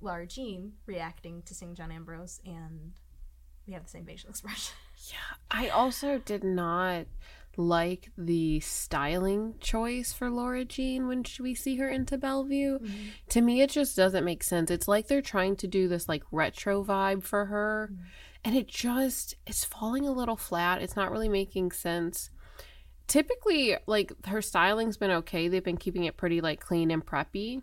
[0.00, 2.92] Lara Jean reacting to seeing John Ambrose, and
[3.66, 4.74] we have the same facial expression.
[5.10, 7.06] Yeah, I also did not
[7.56, 12.88] like the styling choice for Lara Jean when we see her into Belleview.
[13.30, 14.70] To me, it just doesn't make sense.
[14.70, 17.98] It's like they're trying to do this like retro vibe for her, Mhm.
[18.44, 20.80] and it just it's falling a little flat.
[20.82, 22.30] It's not really making sense.
[23.08, 25.48] Typically, like her styling's been okay.
[25.48, 27.62] They've been keeping it pretty like clean and preppy,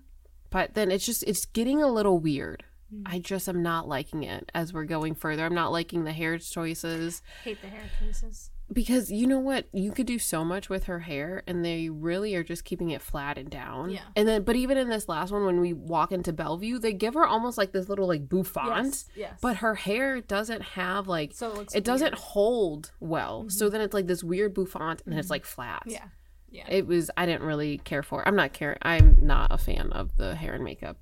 [0.51, 2.63] but then it's just it's getting a little weird.
[2.93, 3.03] Mm.
[3.05, 5.45] I just am not liking it as we're going further.
[5.45, 8.51] I'm not liking the hair choices hate the hair choices.
[8.71, 9.67] Because you know what?
[9.73, 13.01] You could do so much with her hair and they really are just keeping it
[13.01, 13.89] flat and down.
[13.89, 14.01] Yeah.
[14.15, 17.15] And then but even in this last one when we walk into Belleview, they give
[17.15, 19.39] her almost like this little like bouffant, Yes, yes.
[19.41, 23.49] but her hair doesn't have like so it it doesn't hold well.
[23.49, 23.71] So Mhm.
[23.71, 25.83] then it's like this weird bouffant and then it's like flat.
[25.87, 26.05] Yeah,
[26.49, 26.65] yeah.
[26.69, 28.21] It was I didn't really care for.
[28.21, 28.27] it.
[28.27, 30.97] I'm not care I'm not a fan of the hair and makeup.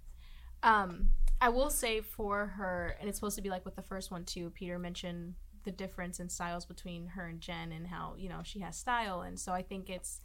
[0.64, 4.10] Um, I will say for her, and it's supposed to be like with the first
[4.10, 4.50] one too.
[4.52, 5.36] Peter mentioned
[5.68, 9.22] the difference in styles between her and Jen, and how you know she has style,
[9.22, 10.22] and so I think it's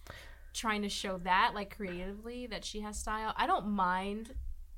[0.54, 3.34] trying to show that like creatively that she has style.
[3.36, 4.34] I don't mind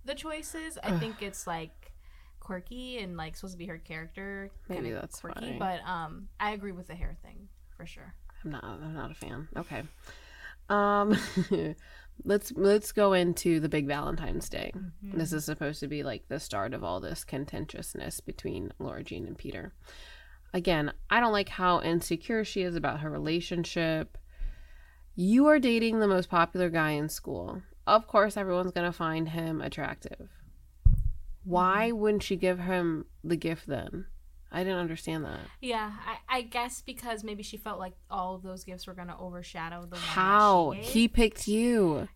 [0.07, 0.79] the choices.
[0.83, 1.93] I think it's like
[2.41, 4.51] quirky and like supposed to be her character.
[4.71, 5.59] Maybe that's quirky, fine.
[5.59, 8.15] but um, I agree with the hair thing for sure.
[8.43, 9.49] I'm not I'm not a fan.
[9.59, 9.83] Okay.
[10.71, 11.15] Um
[12.25, 14.73] let's let's go into the big Valentine's Day.
[14.75, 15.19] Mm-hmm.
[15.19, 19.27] This is supposed to be like the start of all this contentiousness between Lara Jean
[19.27, 19.75] and Peter.
[20.55, 24.17] Again, I don't like how insecure she is about her relationship.
[25.17, 27.63] You are dating the most popular guy in school.
[27.89, 30.29] Of course, everyone's going to find him attractive.
[31.43, 31.99] Why mm-hmm.
[31.99, 34.07] wouldn't she give him the gift then?
[34.53, 35.41] I didn't understand that.
[35.61, 39.17] Yeah, I, I guess because maybe she felt like all of those gifts were gonna
[39.19, 40.01] overshadow the one.
[40.01, 40.71] How?
[40.71, 42.09] He picked you.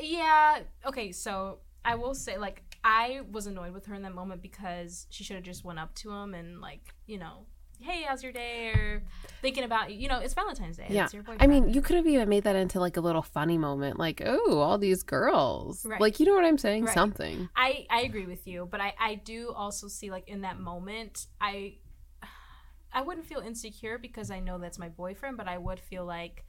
[0.00, 0.60] Yeah.
[0.86, 1.12] Okay.
[1.12, 5.22] So I will say, like, I was annoyed with her in that moment because she
[5.22, 7.44] should have just went up to him and like, you know,
[7.82, 8.68] hey, how's your day?
[8.68, 9.02] Or
[9.40, 10.86] thinking about you You know, it's Valentine's Day.
[10.88, 11.08] Yeah.
[11.38, 14.22] I mean, you could have even made that into like a little funny moment, like,
[14.24, 15.84] oh, all these girls.
[15.84, 16.00] Right.
[16.00, 16.84] Like, you know what I'm saying?
[16.84, 16.94] Right.
[16.94, 17.48] Something.
[17.56, 21.26] I I agree with you, but I I do also see like in that moment,
[21.40, 21.76] I
[22.92, 26.44] I wouldn't feel insecure because I know that's my boyfriend, but I would feel like.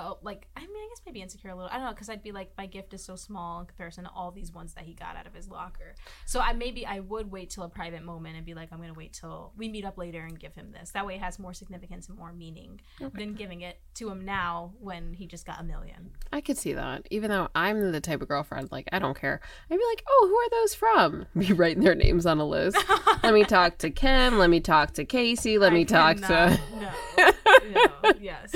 [0.00, 1.68] Oh, like I mean, I guess maybe insecure a little.
[1.72, 4.10] I don't know, because I'd be like, my gift is so small in comparison to
[4.14, 5.96] all these ones that he got out of his locker.
[6.24, 8.94] So I maybe I would wait till a private moment and be like, I'm gonna
[8.94, 10.92] wait till we meet up later and give him this.
[10.92, 13.18] That way, it has more significance and more meaning Okay.
[13.18, 16.10] than giving it to him now when he just got a million.
[16.32, 17.06] I could see that.
[17.10, 19.40] Even though I'm the type of girlfriend, like, I don't care.
[19.68, 21.26] I'd be like, oh, who are those from?
[21.36, 22.78] Be writing their names on a list.
[23.24, 24.38] let me talk to Kim.
[24.38, 25.58] Let me talk to Casey.
[25.58, 26.60] Let I me talk cannot- to,
[27.18, 27.30] no,
[27.72, 28.52] no, yes.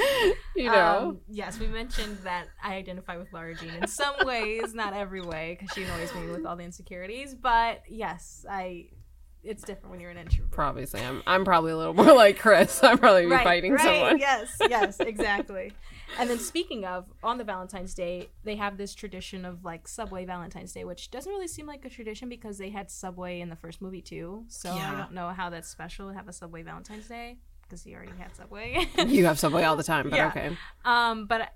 [0.55, 0.99] you know.
[1.09, 5.23] Um, yes, we mentioned that I identify with Lara Jean in some ways, not every
[5.23, 7.35] way, because she annoys me with all the insecurities.
[7.35, 8.89] But yes, I.
[9.45, 10.53] It's different when you're an introvert.
[10.53, 12.79] Probably, I'm, I'm probably a little more like Chris.
[12.85, 14.21] I'm probably be fighting someone.
[14.21, 15.73] Yes, yes, exactly.
[16.17, 20.25] and then speaking of, on the Valentine's Day, they have this tradition of like Subway
[20.27, 23.57] Valentine's Day, which doesn't really seem like a tradition because they had Subway in the
[23.57, 24.45] first movie too.
[24.47, 24.93] So Yeah.
[24.93, 27.39] I don't know how that's special to have a Subway Valentine's Day
[27.73, 28.87] because he already had Subway.
[29.07, 30.29] You have Subway all the time, but Yeah.
[30.29, 30.55] okay.
[30.85, 31.55] Um, but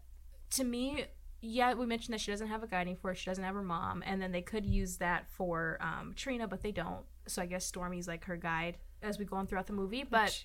[0.52, 1.04] to me,
[1.42, 3.18] yeah, we mentioned that she doesn't have a guiding force.
[3.18, 6.62] She doesn't have her mom, and then they could use that for um, Trina, but
[6.62, 7.04] they don't.
[7.26, 10.04] So I guess Stormy's like her guide as we go on throughout the movie.
[10.08, 10.42] But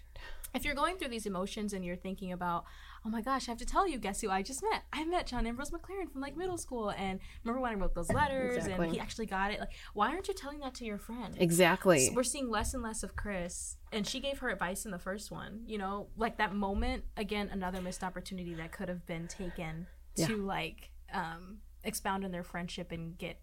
[0.54, 2.66] if you're going through these emotions and you're thinking about,
[3.06, 4.84] oh my gosh, I have to tell you, guess who I just met?
[4.94, 8.12] I met John Ambrose McLaren from like middle school, and remember when I wrote those
[8.12, 8.86] letters Exactly.
[8.86, 9.60] and he actually got it?
[9.60, 11.36] Like, why aren't you telling that to your friend?
[11.40, 12.12] Exactly.
[12.16, 15.32] we're seeing less and less of Chris, and she gave her advice in the first
[15.32, 15.62] one.
[15.66, 20.28] You know, like that moment again, another missed opportunity that could have been taken Yeah.
[20.28, 23.40] to like um, expound on their friendship and get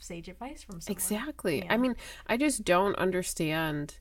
[0.00, 0.96] sage advice from someone.
[0.96, 1.58] Exactly.
[1.64, 1.72] Yeah.
[1.72, 1.94] I mean,
[2.26, 3.98] I just don't understand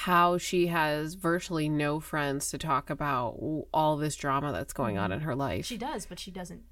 [0.00, 3.38] how she has virtually no friends to talk about
[3.72, 5.20] all this drama that's going on mm-hmm.
[5.20, 5.64] in her life.
[5.64, 6.62] She does, but she doesn't.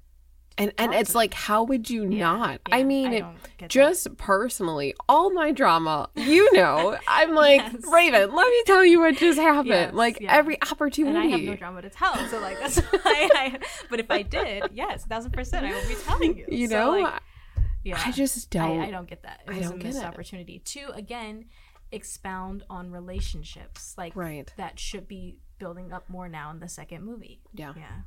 [0.59, 2.61] and and it's like how would you Yeah, not?
[2.69, 3.69] yeah, I mean, it, don't that.
[3.69, 7.83] just personally, all my drama, you know, I'm like, Yes.
[7.91, 9.67] Raven, let me tell you what just happened.
[9.69, 10.31] Yes, like yeah.
[10.33, 11.17] every and opportunity.
[11.17, 13.29] I have no drama to tell, so like that's why.
[13.35, 13.59] I,
[13.89, 16.45] but if I did, yes, thousand percent, I would be telling you.
[16.51, 17.21] you So, know, like,
[17.83, 18.79] yeah, I just don't.
[18.81, 19.41] I, I don't get that.
[19.47, 20.05] It I was don't a get missed it.
[20.05, 21.45] opportunity to again
[21.95, 24.53] expound on relationships, like Right.
[24.57, 27.41] that should be building up more now in the second movie.
[27.53, 27.73] Yeah.
[27.75, 28.01] Yeah,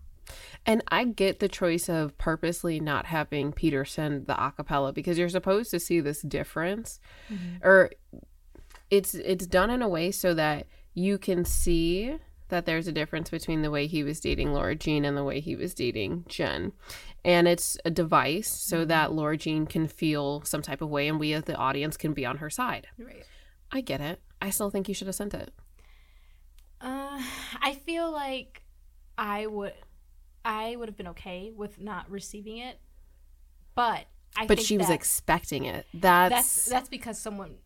[0.67, 5.29] And I get the choice of purposely not having Peter send the acapella because you're
[5.29, 7.01] supposed to see this difference,
[7.33, 7.67] mm-hmm.
[7.67, 7.91] or
[8.91, 13.31] it's it's done in a way so that you can see that there's a difference
[13.31, 16.73] between the way he was dating Lara Jean and the way he was dating Jen.
[17.25, 18.89] And it's a device so mm-hmm.
[18.89, 22.15] that Lara Jean can feel some type of way and we as the audience can
[22.15, 22.87] be on her side.
[22.99, 23.25] right.
[23.71, 24.21] I get it.
[24.41, 25.53] I still think you should have sent it.
[26.81, 27.21] Uh,
[27.61, 28.63] I feel like
[29.17, 29.75] I would,
[30.45, 32.79] I would have been okay with not receiving it,
[33.75, 34.47] but I.
[34.47, 35.87] But she was expecting it.
[35.93, 37.57] That's That's, that's because someone.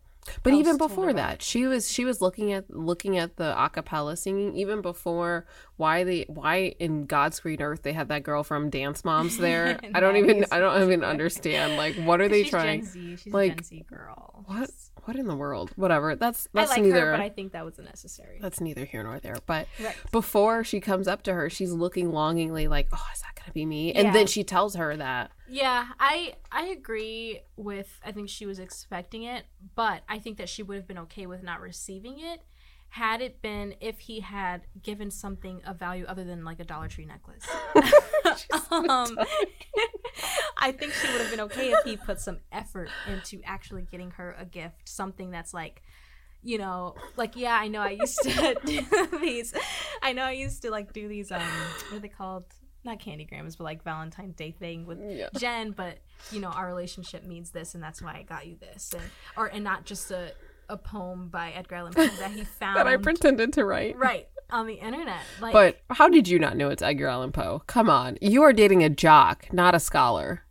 [0.41, 1.41] But even before that, it.
[1.41, 4.55] she was she was looking at looking at the acapella singing.
[4.55, 9.03] Even before why they why in God's green earth they had that girl from Dance
[9.03, 9.77] Moms there.
[9.93, 11.75] I don't even I don't even understand.
[11.75, 12.81] Like what are they she's trying?
[12.81, 13.15] Gen Z.
[13.17, 14.43] She's like, a Gen Z girl.
[14.45, 14.69] What
[15.05, 15.71] what in the world?
[15.75, 16.15] Whatever.
[16.15, 17.05] That's I that's like neither.
[17.07, 18.39] her, but I think that was unnecessary.
[18.41, 19.37] that's neither here nor there.
[19.45, 19.95] But Right.
[20.11, 23.65] before she comes up to her, she's looking longingly like, "Oh, is that gonna be
[23.65, 24.13] me?" And Yeah.
[24.13, 25.31] then she tells her that.
[25.47, 30.49] Yeah, I I agree with I think she was expecting it, but I think that
[30.49, 32.41] she would have been okay with not receiving it
[32.89, 36.87] had it been if he had given something of value other than like a Dollar
[36.87, 37.43] Tree necklace.
[38.71, 39.17] um,
[40.63, 44.11] I think she would have been okay if he put some effort into actually getting
[44.11, 45.81] her a gift, something that's like
[46.45, 48.81] you know, like yeah, I know I used to do
[49.19, 49.53] these.
[50.01, 51.31] I know I used to like do these.
[51.31, 51.41] Um,
[51.89, 52.45] what are they called?
[52.85, 55.29] Not candygrams, but like Valentine's Day thing with Yeah.
[55.37, 55.71] Jen.
[55.71, 55.99] But
[56.31, 59.03] you know, our relationship means this, and that's why I got you this, and
[59.37, 60.33] or and not just a
[60.69, 63.97] a poem by Edgar Allan Poe that he found That I pretended to write.
[63.97, 65.21] right on the internet.
[65.41, 67.61] Like, But how did you not know it's Edgar Allan Poe?
[67.67, 68.17] Come on.
[68.21, 70.43] You are dating a jock, not a scholar.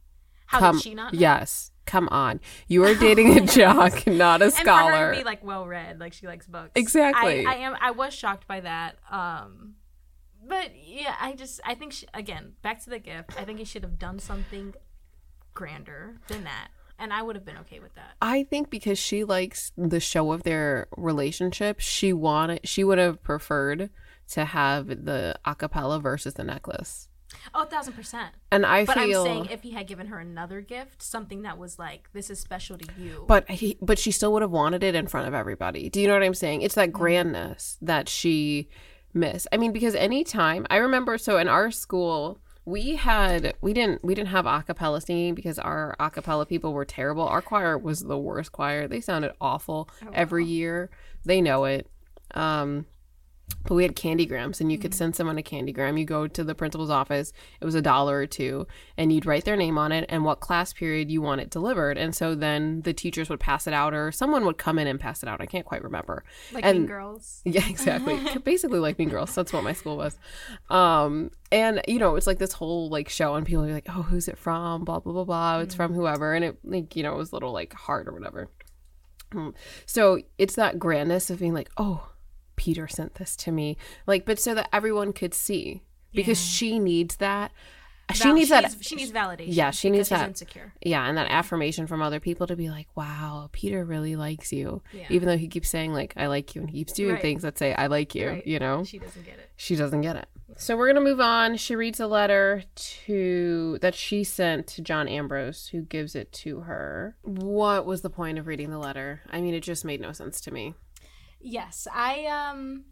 [0.52, 1.14] How Come did she not?
[1.14, 1.18] know?
[1.18, 1.70] Yes.
[1.86, 2.40] Come on.
[2.68, 4.82] You are dating a jock, not a scholar.
[4.82, 5.12] and for her scholar.
[5.12, 6.70] to be like well read, like she likes books.
[6.74, 7.44] Exactly.
[7.46, 7.76] I, I am.
[7.80, 8.98] I was shocked by that.
[9.10, 9.74] Um,
[10.46, 13.32] but yeah, I just I think she, again back to the gift.
[13.38, 14.74] I think he should have done something
[15.54, 18.12] grander than that, and I would have been okay with that.
[18.20, 23.22] I think because she likes the show of their relationship, she wanted she would have
[23.22, 23.90] preferred
[24.32, 27.08] to have the acapella versus the necklace.
[27.54, 28.30] Oh, a thousand percent.
[28.50, 31.58] And I But feel I'm saying if he had given her another gift, something that
[31.58, 33.24] was like this is special to you.
[33.26, 35.88] but he but she still would have wanted it in front of everybody.
[35.90, 36.62] Do you know what I'm saying?
[36.62, 36.80] It's Mm-hmm.
[36.92, 38.68] that grandness that she
[39.14, 39.46] missed.
[39.52, 44.14] I mean, because anytime I remember so in our school we had we didn't we
[44.14, 47.26] didn't have acapella singing because our acapella people were terrible.
[47.26, 48.86] Our choir was the worst choir.
[48.86, 50.88] They sounded awful Oh, every year.
[51.24, 51.88] They know it.
[52.34, 52.86] Um
[53.64, 55.98] but we had candygrams and you could send someone a candygram.
[55.98, 59.44] You go to the principal's office, it was a dollar or two, and you'd write
[59.44, 61.96] their name on it and what class period you want it delivered.
[61.96, 64.98] And so then the teachers would pass it out or someone would come in and
[64.98, 65.40] pass it out.
[65.40, 66.24] I can't quite remember.
[66.52, 67.40] like and- Mean Girls.
[67.44, 68.18] Yeah, exactly.
[68.44, 69.34] Basically like Mean Girls.
[69.34, 70.18] That's what my school was.
[70.70, 74.02] Um, and you know, it's like this whole like show and people are like, Oh,
[74.02, 74.84] who's it from?
[74.84, 75.58] Blah blah blah blah.
[75.60, 76.34] It's from whoever.
[76.34, 78.48] And it like, you know, it was a little like hard or whatever.
[79.32, 79.54] Mm.
[79.86, 82.08] So it's that grandness of being like, Oh,
[82.62, 83.76] Peter sent this to me.
[84.06, 85.82] Like, but so that everyone could see.
[86.12, 86.50] Because Yeah.
[86.56, 87.50] she needs that.
[88.12, 89.44] She Val- needs that She needs validation.
[89.48, 90.28] Yeah, she needs that.
[90.28, 90.74] Insecure.
[90.84, 94.82] yeah, and that affirmation from other people to be like, wow, Peter really likes you.
[94.92, 95.06] Yeah.
[95.08, 97.22] Even though he keeps saying, like, I like you, and he keeps doing Right.
[97.22, 98.46] things that say, I like you, Right.
[98.46, 98.84] you know?
[98.84, 99.48] She doesn't get it.
[99.56, 100.26] She doesn't get it.
[100.56, 101.56] So we're going to move on.
[101.56, 102.64] She reads a letter
[103.06, 107.16] to that she sent to John Ambrose, who gives it to her.
[107.22, 109.22] What was the point of reading the letter?
[109.30, 110.74] I mean, it just made no sense to me.
[111.42, 112.84] Yes, I um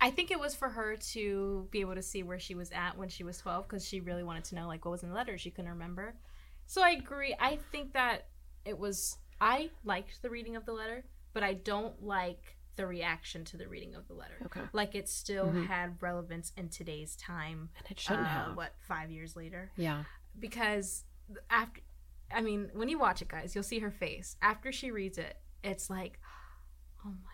[0.00, 2.96] I think it was for her to be able to see where she was at
[2.98, 5.14] when she was 12 cuz she really wanted to know like what was in the
[5.14, 6.16] letter she couldn't remember.
[6.66, 7.34] So I agree.
[7.38, 8.28] I think that
[8.64, 13.44] it was I liked the reading of the letter, but I don't like the reaction
[13.44, 14.38] to the reading of the letter.
[14.46, 14.62] Okay.
[14.72, 15.66] Like it still Mhm.
[15.66, 17.70] had relevance in today's time.
[17.76, 18.56] And it shouldn't uh, have.
[18.56, 19.70] What five years later?
[19.76, 20.04] Yeah.
[20.38, 21.04] Because
[21.50, 21.82] after,
[22.30, 25.36] I mean, when you watch it, guys, you'll see her face after she reads it.
[25.62, 26.18] It's like,
[27.04, 27.31] oh my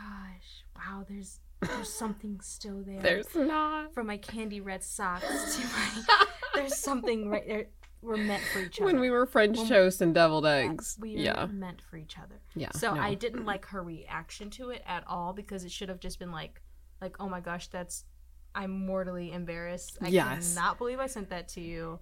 [0.00, 3.00] gosh, wow, there's there's something still there.
[3.02, 3.92] There's not.
[3.94, 5.66] from my candy red socks to
[6.16, 7.66] my there's something right there.
[8.02, 8.86] We're meant for each other.
[8.86, 10.96] When we were French When- toast and deviled Yeah, eggs.
[10.98, 11.46] we are Yeah.
[11.52, 12.40] meant for each other.
[12.56, 12.70] Yeah.
[12.74, 13.00] So no.
[13.00, 16.32] I didn't like her reaction to it at all because it should have just been
[16.32, 16.62] like,
[17.02, 18.04] like, oh my gosh, that's
[18.54, 19.98] I'm mortally embarrassed.
[20.00, 20.54] I Yes.
[20.54, 21.98] cannot believe I sent that to you,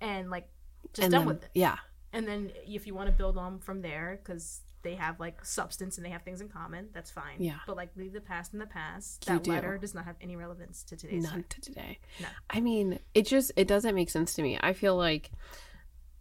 [0.00, 0.48] and like,
[0.94, 1.50] just and done then, with it.
[1.54, 1.76] Yeah.
[2.12, 5.96] And then if you want to build on from there, because they have like substance
[5.96, 7.36] and they have things in common, that's fine.
[7.38, 7.58] Yeah.
[7.66, 9.26] But like, leave the past in the past.
[9.28, 9.50] You That do.
[9.52, 11.44] letter does not have any relevance to today's time.
[11.48, 11.98] to today.
[12.20, 12.26] No.
[12.50, 14.58] I mean, it just it doesn't make sense to me.
[14.60, 15.30] I feel like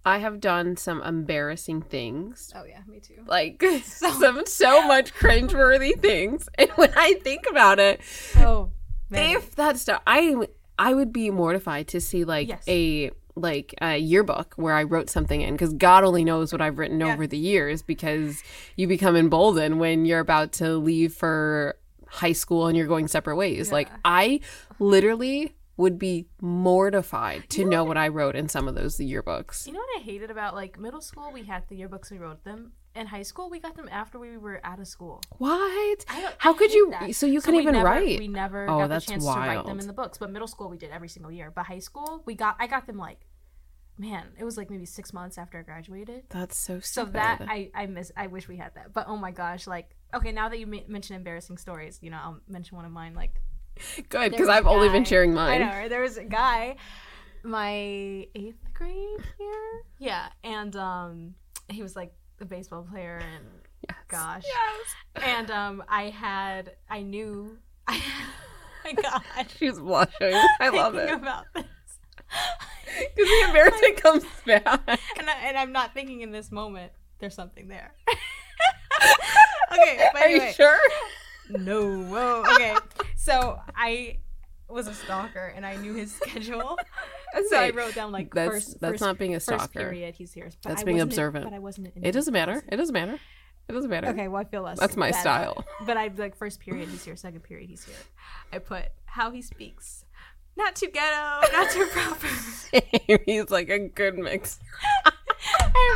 [0.04, 2.52] I have done some embarrassing things.
[2.56, 3.24] Oh yeah, me too.
[3.28, 6.50] Like some so much cringeworthy things.
[6.58, 8.02] And when I think about it,
[8.38, 8.72] oh,
[9.10, 9.34] many.
[9.34, 10.36] if that stuff I
[10.80, 12.64] I would be mortified to see like Yes.
[12.68, 16.78] a like a yearbook where I wrote something in because God only knows what I've
[16.78, 17.14] written Yeah.
[17.14, 18.42] over the years because
[18.76, 21.78] you become emboldened when you're about to leave for
[22.08, 23.72] high school and you're going separate ways.
[23.72, 24.42] Like I
[24.80, 28.98] literally would be mortified to You know know what- I wrote in some of those
[28.98, 29.66] yearbooks.
[29.68, 31.32] You know what I hated about like middle school?
[31.34, 32.74] We had the yearbooks, we wrote them.
[32.94, 35.22] In high school, we got them after we were out of school.
[35.38, 36.04] What?
[36.40, 36.92] How could you?
[36.92, 37.16] that.
[37.16, 38.20] So you So we even never- write.
[38.20, 40.18] We never Oh, got the chance to write them in the books.
[40.18, 41.52] But middle school, we did every single year.
[41.56, 43.20] But high school, we got I got them like,
[43.98, 46.24] man, it was like maybe six months after I graduated.
[46.30, 48.12] That's so So that I I miss.
[48.18, 48.94] I wish we had that.
[48.94, 52.20] But oh my gosh, like okay, now that you ma- mention embarrassing stories, you know,
[52.22, 53.14] I'll mention one of mine.
[53.14, 53.42] Like
[54.10, 55.62] good because I've only been sharing I mine.
[55.62, 55.90] know right?
[55.90, 56.76] there was a guy,
[57.44, 57.72] my
[58.36, 61.36] eighth grade year, yeah, and um,
[61.70, 63.46] he was like a baseball player and
[63.88, 63.98] Yes.
[64.10, 64.44] gosh.
[64.46, 65.26] Yes.
[65.26, 68.00] and um I had I knew I
[68.86, 69.22] my god
[69.58, 70.36] She's blushing.
[70.60, 71.12] I love it.
[71.12, 71.66] about this
[73.16, 74.66] Because the embarrassment comes back.
[75.18, 77.94] and, I, and I'm not thinking in this moment there's something there
[79.72, 80.78] okay Are anyway you sure?
[81.50, 82.76] no whoa okay
[83.16, 84.18] so I
[84.68, 86.78] was a stalker and I knew his schedule
[87.50, 89.80] so I wrote down like That's first that's first, not being a first stalker.
[89.80, 91.46] period he's here but That's I being observant.
[91.46, 92.54] but I wasn't It doesn't matter.
[92.62, 92.64] class.
[92.72, 93.20] It doesn't matter.
[93.70, 94.08] It doesn't matter.
[94.08, 94.80] Okay, well I feel less.
[94.80, 95.64] That's my bad style.
[95.86, 97.96] But I like first period he's here, second period he's here.
[98.52, 100.04] I put how he speaks,
[100.58, 102.28] not too ghetto, not too proper.
[103.26, 104.60] He's like a good mix.
[105.06, 105.12] I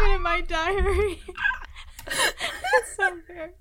[0.02, 1.22] have it in my diary.
[2.08, 3.56] it's so embarrassing.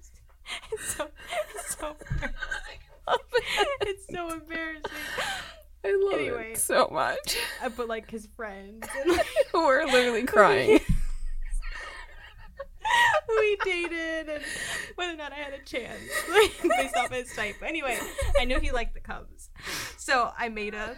[0.73, 1.09] It's so
[1.57, 2.81] it's so embarrassing.
[3.83, 4.91] it's so embarrassing.
[5.85, 6.53] I love Anyway.
[6.53, 7.37] it so much.
[7.63, 10.81] Uh, I put like his friends and like, We're literally crying.
[13.41, 14.45] he dated and
[14.95, 17.57] whether or not I had a chance like, based off his type.
[17.63, 17.99] Anyway,
[18.39, 19.51] I knew he liked the Cubs,
[19.97, 20.97] so I made a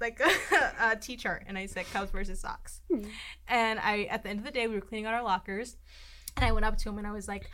[0.00, 2.80] like a, a T chart and I said Cubs versus Sox.
[2.90, 3.04] Hmm.
[3.48, 5.76] And I at the end of the day we were cleaning out our lockers,
[6.36, 7.50] and I went up to him and I was like,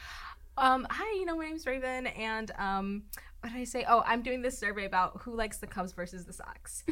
[0.57, 3.03] um, "Hi, you know my name's Raven, and um."
[3.41, 3.85] What did I say?
[3.87, 6.83] Oh, I'm doing this survey about who likes the Cubs versus the Sox.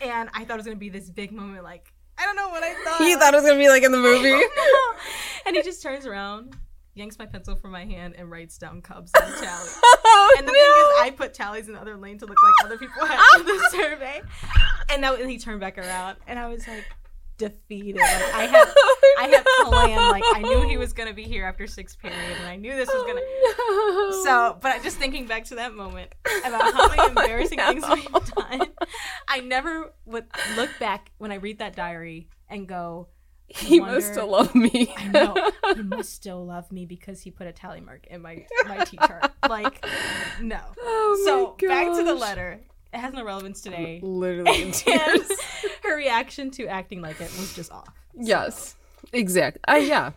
[0.00, 2.62] and I thought it was gonna be this big moment, like I don't know what
[2.62, 3.00] I thought.
[3.00, 4.28] He thought it was gonna be like in the movie.
[5.46, 6.54] and he just turns around,
[6.94, 9.70] yanks my pencil from my hand, and writes down Cubs and tally.
[9.82, 12.52] oh, And the thing is, I put tallies in the other lane to look like
[12.64, 14.20] other people had in the survey.
[14.90, 16.84] And now and he turned back around, and I was like
[17.40, 17.96] defeated.
[18.00, 20.10] Like I had, oh, I had planned.
[20.10, 22.88] Like I knew he was gonna be here after six period, and I knew this
[22.88, 23.20] was gonna.
[23.22, 26.12] Oh, So, but I just thinking back to that moment
[26.44, 27.94] about how many embarrassing things no.
[27.94, 28.68] we've done,
[29.26, 30.26] I never would
[30.56, 33.08] look back when I read that diary and go,
[33.48, 34.94] he wonder- must still love me.
[34.96, 38.44] I know he must still love me because he put a tally mark in my
[38.66, 39.32] my T chart.
[39.48, 39.84] Like,
[40.40, 40.60] no.
[40.82, 42.60] Oh so back to the letter.
[42.92, 44.00] It has no relevance today.
[44.02, 45.30] Literally in tears.
[45.84, 47.94] her reaction to acting like it was just off.
[48.14, 48.74] Yes,
[49.12, 49.60] exactly.
[49.68, 50.10] Uh, yeah,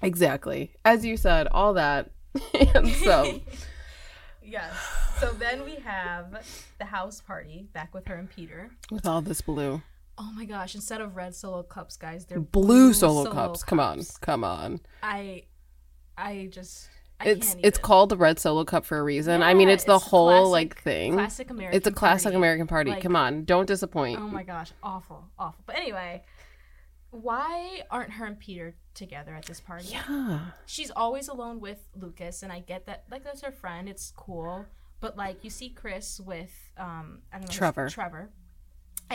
[0.00, 0.72] exactly.
[0.84, 2.10] As you said, all that,
[2.74, 3.40] and so
[4.42, 4.72] yes.
[5.18, 6.44] So then we have
[6.78, 8.70] the house party back with her and Peter.
[8.90, 9.82] with all this blue,
[10.18, 10.74] Oh my gosh!
[10.74, 13.62] Instead of red solo cups, guys, they're blue solo, cups.
[13.64, 14.80] Come on, come on.
[15.02, 15.44] I,
[16.16, 16.88] I just.
[17.22, 17.82] I It's it's even.
[17.82, 19.42] call the red solo cup for a reason.
[19.42, 21.12] I mean, Yeah, it's the it's whole classic- like thing.
[21.14, 21.76] classic American.
[21.76, 22.36] It's a classic party.
[22.36, 22.90] American party.
[22.90, 24.18] Like- Come on, don't disappoint.
[24.20, 25.62] Oh my gosh, awful, awful.
[25.66, 26.22] But anyway,
[27.10, 29.88] why aren't her and Peter together at this party?
[29.90, 33.04] yeah, She's always alone with Lucas, and I get that.
[33.10, 33.88] Like that's her friend.
[33.88, 34.66] It's cool.
[35.00, 37.88] But like you see Chris with um I don't know Trevor.
[37.88, 38.30] Trevor,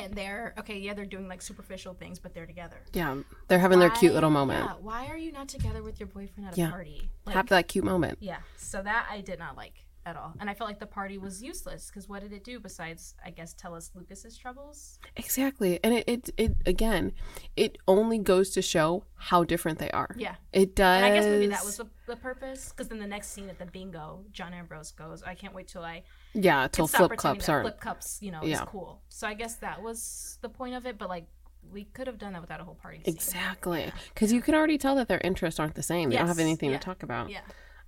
[0.06, 0.78] and they're okay.
[0.80, 2.78] Yeah, they're doing like superficial things, but they're together.
[2.94, 3.18] Yeah,
[3.48, 4.64] they're having their cute little moment.
[4.66, 6.70] Yeah, why are you not together with your boyfriend at a Yeah.
[6.72, 7.10] party?
[7.26, 8.18] Like, Have that cute moment.
[8.22, 11.18] yeah, so that I did not like at all, and I felt like the party
[11.18, 15.00] was useless because what did it do besides, I guess, tell us Lucas's troubles?
[15.16, 15.80] Exactly.
[15.84, 17.12] And it, it, it again,
[17.56, 20.16] it only goes to show how different they are.
[20.18, 20.98] Yeah, It does.
[21.04, 23.60] and I guess maybe that was the, the purpose because then the next scene at
[23.60, 26.04] the bingo, John Ambrose goes, "I can't wait till I
[26.34, 27.66] Yeah, till flip cups aren't.
[27.66, 28.56] flip cups, you know, Yeah.
[28.64, 31.28] is cool." So I guess that was the point of it, but like
[31.70, 33.02] we could have done that without a whole party.
[33.04, 33.14] scene.
[33.14, 33.92] Exactly.
[34.14, 36.10] Because you can already tell that their interests aren't the same.
[36.10, 36.78] They don't have anything Yeah.
[36.78, 37.30] to talk about.
[37.30, 37.42] Yeah.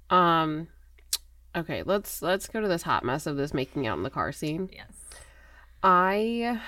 [0.09, 0.67] Um
[1.59, 4.31] okay, let's let's go to this hot mess of this making out in the car
[4.31, 4.69] scene.
[4.73, 4.91] Yes.
[5.83, 6.59] I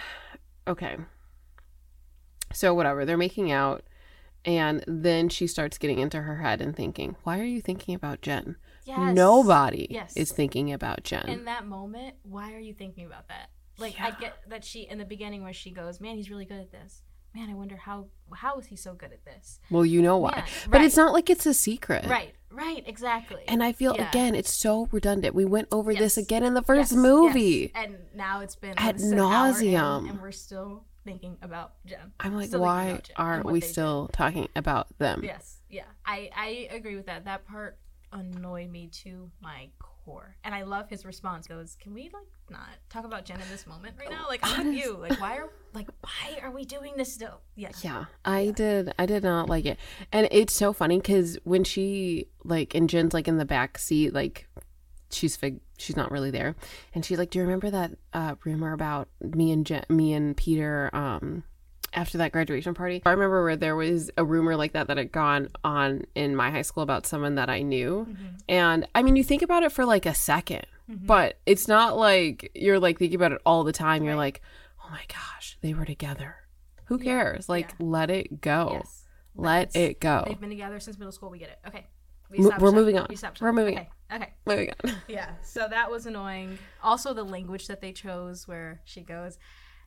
[0.68, 0.98] okay.
[2.54, 3.84] So whatever, they're making out
[4.44, 8.22] and then she starts getting into her head and thinking, "Why are you thinking about
[8.22, 9.16] Jen?" Yes.
[9.16, 10.16] Nobody Yes.
[10.18, 11.30] is thinking about Jen.
[11.30, 13.50] in that moment, why are you thinking about that?
[13.78, 16.60] Like I get that she in the beginning where she goes, "Man, he's really good
[16.60, 17.04] at this."
[17.34, 19.60] Man, I wonder how how is he so good at this?
[19.70, 20.34] well, you know why.
[20.38, 20.86] Yeah, But right.
[20.86, 22.06] it's not like it's a secret.
[22.06, 23.44] Right, right, exactly.
[23.48, 24.10] And I feel Yeah.
[24.10, 25.36] again, it's so redundant.
[25.36, 27.72] We went over this again in the first Yes, movie.
[27.74, 27.84] yes.
[27.86, 30.10] and now it's been Ad this is an hour in, nauseam.
[30.10, 32.12] and we're still thinking about Jen.
[32.20, 33.72] I'm like, Still why and aren't we they did.
[33.72, 35.22] still talking about them?
[35.24, 37.26] Yes, yeah, I I agree with that.
[37.26, 37.78] That part
[38.14, 41.48] annoyed me to my core, and I love his response.
[41.48, 44.26] Goes, can we like not talk about Jen in this moment right now?
[44.28, 44.98] Like I'm you.
[44.98, 47.42] Like why are like why are we doing this still?
[47.56, 48.94] Yeah, Yeah, I did.
[49.00, 49.78] I did not like it,
[50.12, 54.14] and it's so funny because when she like and Jen's like in the back seat,
[54.14, 54.48] like
[55.10, 56.56] she's fig, she's not really there,
[56.94, 60.36] and she's like, "Do you remember that uh, rumor about me and Jen, me and
[60.36, 61.44] Peter um
[61.94, 65.12] after that graduation party?" I remember where there was a rumor like that that had
[65.12, 68.08] gone on in my high school about someone that I knew,
[68.48, 70.14] and I mean, you think about it for like a
[70.92, 74.04] 2nd but it's not like you're like thinking about it all the time.
[74.04, 74.42] You're like,
[74.84, 76.36] "Oh my gosh, they were together."
[76.86, 77.48] Who Yeah, cares?
[77.50, 77.86] Like, yeah.
[77.86, 78.80] let it go.
[78.84, 79.06] Yes.
[79.36, 80.24] Let it go.
[80.28, 81.30] They've been together since middle school.
[81.30, 81.60] We get it.
[81.68, 81.88] Okay.
[82.30, 82.62] We're that.
[82.74, 83.08] moving on.
[83.10, 83.90] We we're moving Okay.
[84.14, 84.34] Okay.
[84.46, 84.96] Moving on.
[85.08, 85.30] Yeah.
[85.42, 86.58] So that was annoying.
[86.84, 89.38] Also, the language that they chose, where she goes,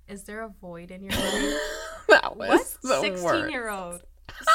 [0.08, 1.58] "Is there a void in your life?"
[2.08, 2.48] that was
[2.80, 3.50] what the sixteen worst.
[3.50, 4.02] year old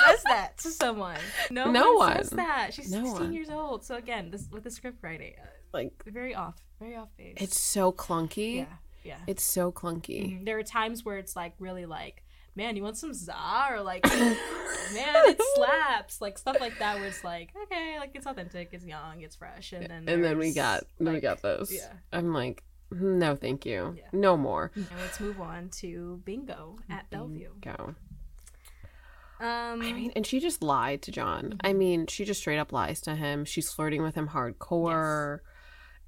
[0.07, 1.17] says that to someone?
[1.51, 2.17] No, No one, one.
[2.17, 2.73] says that.
[2.73, 3.33] She's No sixteen one.
[3.33, 3.83] years old.
[3.85, 5.33] So again, this with the script writing,
[5.73, 7.37] Like, very off, very off base.
[7.39, 8.57] it's so clunky.
[8.57, 8.65] yeah,
[9.03, 9.17] yeah.
[9.27, 10.39] It's so clunky.
[10.41, 10.45] Mhm.
[10.45, 12.23] There are times where it's like really like,
[12.55, 14.35] man, you want some za or like, man,
[14.93, 16.97] it slaps, like stuff like that.
[16.97, 20.37] Where it's like, okay, like it's authentic, it's young, it's fresh, and then and then
[20.37, 21.71] we got then we got this.
[21.71, 21.93] yeah.
[22.11, 23.93] I'm like, no, thank you.
[23.97, 24.03] Yeah.
[24.11, 24.71] No more.
[24.75, 27.61] Now let's move on to bingo at Belleview.
[27.61, 27.93] Go.
[29.41, 31.55] Um, I mean, and she just lied to John.
[31.63, 33.45] I mean, she just straight up lies to him.
[33.45, 35.39] She's flirting with him hardcore.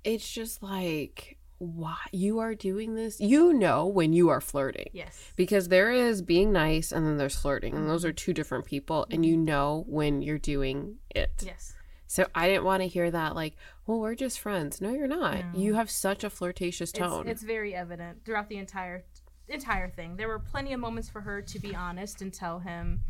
[0.04, 3.20] It's just like, why you are doing this?
[3.20, 4.90] You know when you are flirting.
[4.94, 8.66] yes, Because there is being nice and then there's flirting, and those are two different
[8.66, 11.44] people, and you know when you're doing it.
[11.46, 11.74] yes,
[12.08, 14.82] So I didn't want to hear that, like, well, we're just friends.
[14.82, 15.36] No, you're not.
[15.54, 15.60] No.
[15.60, 17.28] You have such a flirtatious tone.
[17.28, 19.04] it's very evident throughout the entire
[19.48, 20.16] entire thing.
[20.16, 23.02] There were plenty of moments for her to be honest and tell him,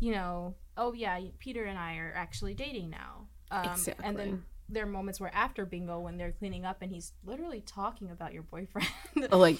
[0.00, 3.26] you know, oh yeah, Peter and I are actually dating now.
[3.50, 7.12] Um, And then there are moments where after bingo, when they're cleaning up and he's
[7.24, 8.88] literally talking about your boyfriend.
[9.30, 9.58] Oh, like,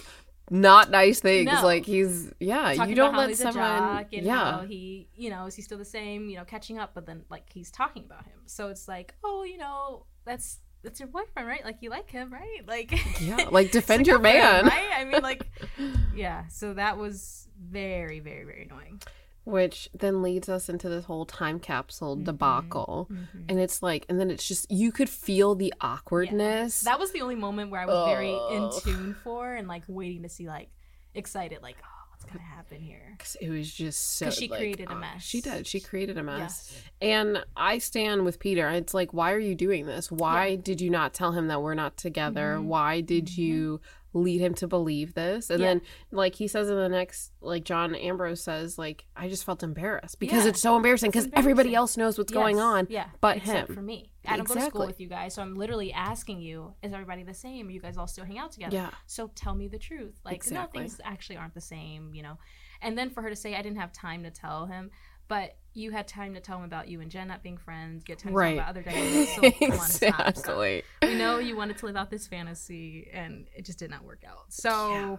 [0.50, 1.50] not nice things.
[1.50, 1.62] No.
[1.62, 4.64] Like, he's, yeah, talking you don't let someone, a jock and yeah.
[4.66, 6.28] he, you know, is he still the same?
[6.28, 8.40] You know, catching up, but then like he's talking about him.
[8.46, 11.64] So it's like, oh, you know, that's that's your boyfriend, right?
[11.64, 12.62] Like you like him, right?
[12.66, 14.64] Like Yeah, like, defend your up for him, man.
[14.66, 14.90] right?
[14.96, 15.46] I mean, like,
[16.14, 16.46] yeah.
[16.48, 19.00] So that was very, very, very annoying.
[19.44, 22.24] Which then leads us into this whole time capsule Mm-hmm.
[22.24, 23.08] debacle.
[23.48, 26.82] And it's like, and then it's just, you could feel the awkwardness.
[26.82, 30.22] That was the only moment where I was very in tune for and like waiting
[30.22, 30.68] to see, like,
[31.14, 33.16] excited, like, oh, what's gonna happen here?
[33.18, 35.22] 'Cause it was just so she like, created a uh, mess.
[35.22, 35.66] She did.
[35.66, 36.68] She created a mess.
[36.72, 36.82] Yes.
[37.00, 38.68] And I stand with Peter.
[38.70, 40.10] It's like, why are you doing this?
[40.10, 40.56] Why Yeah.
[40.62, 42.56] did you not tell him that we're not together?
[42.58, 42.64] Mhm.
[42.64, 43.38] Why did Mhm.
[43.38, 43.80] you
[44.14, 45.50] lead him to believe this?
[45.50, 45.66] And Yeah.
[45.68, 49.62] then, like he says in the next, like John Ambrose says, like I just felt
[49.62, 50.50] embarrassed because Yeah.
[50.50, 52.86] it's so embarrassing because everybody else knows what's going on.
[52.90, 53.74] Yeah, but except him.
[53.74, 54.10] for me.
[54.26, 57.24] I don't go to school with you guys, so I'm literally asking you: Is everybody
[57.24, 57.66] the same?
[57.68, 58.76] Are you guys all still hang out together?
[58.76, 58.90] Yeah.
[59.06, 60.20] So tell me the truth.
[60.24, 60.80] Like, Exactly.
[60.80, 62.38] no, things actually aren't the same, you know.
[62.80, 64.90] And then for her to say, "I didn't have time to tell him,"
[65.32, 68.04] but you had time to tell him about you and Jen not being friends.
[68.04, 68.44] Get time to Right.
[68.44, 69.34] tell him about other dynamics.
[69.34, 70.58] So come on, stop, stop.
[71.02, 74.22] We know you wanted to live out this fantasy, and it just did not work
[74.28, 74.52] out.
[74.52, 75.18] So.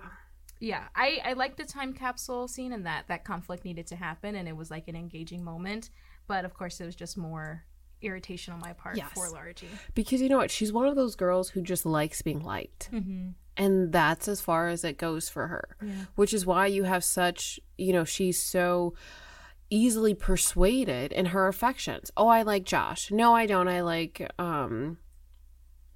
[0.60, 4.36] Yeah, I, I liked the time capsule scene and that that conflict needed to happen
[4.36, 5.90] and it was like an engaging moment.
[6.26, 7.66] But of course, it was just more
[8.02, 9.10] irritation on my part Yes.
[9.14, 9.66] for Largie.
[9.94, 10.52] Because you know what?
[10.52, 12.90] She's one of those girls who just likes being liked.
[12.94, 13.30] Mm-hmm.
[13.58, 16.06] And that's as far as it goes for her, Yeah.
[16.16, 18.94] which is why you have such, you know, she's so
[19.74, 22.12] easily persuaded in her affections.
[22.16, 23.12] Oh, I like Josh.
[23.12, 23.68] No, I don't.
[23.68, 24.98] I like um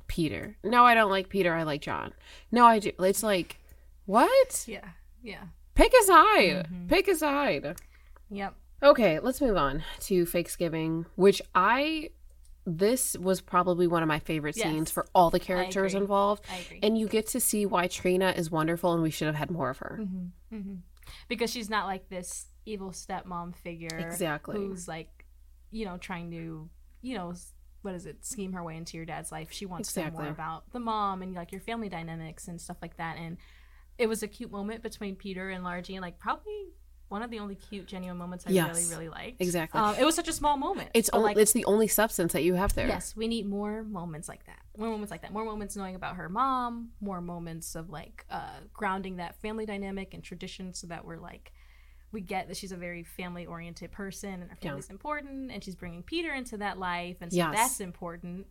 [0.07, 0.57] Peter.
[0.63, 1.53] No, I don't like Peter.
[1.53, 2.13] I like John.
[2.51, 2.91] No, I do.
[2.99, 3.59] It's like,
[4.05, 4.63] what?
[4.67, 4.87] Yeah.
[5.21, 5.43] Yeah.
[5.75, 6.67] Pick a side.
[6.87, 7.75] Pick a side.
[8.31, 8.55] Yep.
[8.81, 12.09] Okay, let's move on to Fakesgiving, which I
[12.65, 14.65] this was probably one of my favorite Yes.
[14.67, 16.43] scenes for all the characters involved.
[16.51, 16.79] I agree.
[16.83, 19.69] And you get to see why Trina is wonderful and we should have had more
[19.69, 20.01] of her.
[20.49, 20.75] hmm
[21.29, 23.97] Because she's not like this evil stepmom figure.
[23.97, 24.57] Exactly.
[24.57, 25.25] Who's like,
[25.71, 26.69] you know, trying to,
[27.01, 27.33] you know,
[27.81, 29.51] what is it, scheme her way into your dad's life.
[29.51, 32.77] She wants to know more about the mom and like your family dynamics and stuff
[32.81, 33.17] like that.
[33.17, 33.37] And
[33.97, 36.65] it was a cute moment between Peter and largie Jean, like probably
[37.09, 38.67] one of the only cute, genuine moments I Yes.
[38.67, 39.41] really, really liked.
[39.41, 39.79] Exactly.
[39.79, 40.89] Um, it was such a small moment.
[40.93, 42.87] It's only, like, it's the only substance that you have there.
[42.87, 44.59] Yes, we need more moments like that.
[44.77, 45.31] More moments like that.
[45.31, 46.89] More moments knowing about her mom.
[46.99, 51.53] More moments of like uh, grounding that family dynamic and tradition, so that we're like,
[52.11, 54.69] we get that she's a very family oriented person and her Yeah.
[54.69, 57.53] family's important, and she's bringing Peter into that life, and so Yes.
[57.55, 58.47] that's important.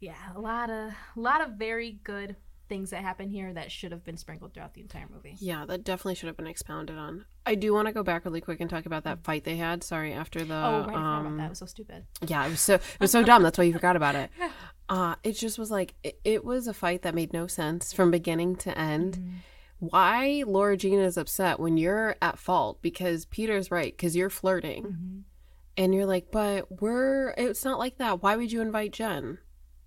[0.00, 2.36] Yeah, a lot of a lot of very good
[2.68, 5.36] things that happen here that should have been sprinkled throughout the entire movie.
[5.38, 7.26] Yeah, that definitely should have been expounded on.
[7.44, 9.84] I do want to go back really quick and talk about that fight they had.
[9.84, 11.46] Sorry, after the oh, right, I um, about that.
[11.46, 12.06] It was so stupid.
[12.26, 13.42] Yeah, it was so it was so dumb.
[13.42, 14.30] That's why you forgot about it.
[14.88, 18.10] Uh, it just was like it, it was a fight that made no sense from
[18.10, 19.14] beginning to end.
[19.14, 19.36] Mm-hmm.
[19.90, 24.84] Why Lara Jean is upset when you're at fault because Peter's right because you're flirting,
[24.84, 25.18] Mm-hmm.
[25.76, 28.22] and you're like, but we're it's not like that.
[28.22, 29.38] Why would you invite Jen?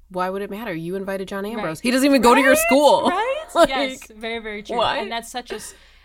[0.10, 0.74] Why would it matter?
[0.74, 1.78] You invited John Ambrose.
[1.80, 1.84] Right.
[1.84, 3.10] He doesn't even go to your school.
[3.10, 3.32] Right?
[3.56, 4.76] Like, yes, very, very true.
[4.76, 4.98] what?
[4.98, 5.60] And that's such a,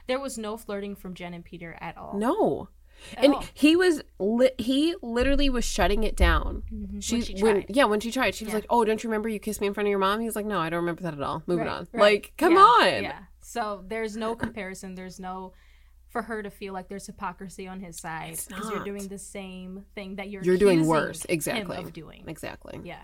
[0.06, 2.16] There was no flirting from Jen and Peter at all.
[2.16, 2.68] No.
[3.16, 3.44] At and all.
[3.54, 6.62] he was li- he literally was shutting it down.
[6.72, 7.02] Mhm.
[7.02, 8.58] She, when she when yeah when she tried she was Yeah.
[8.58, 10.46] like oh don't you remember you kissed me in front of your mom he's like
[10.46, 13.18] no I don't remember that at all moving Right, on like come on Yeah.
[13.42, 14.94] So there's no comparison.
[14.94, 15.52] There's no
[16.08, 19.84] for her to feel like there's hypocrisy on his side because you're doing the same
[19.94, 21.24] thing that you're You're doing worse.
[21.28, 21.76] Exactly.
[21.76, 22.24] of doing.
[22.26, 22.98] exactly Yeah.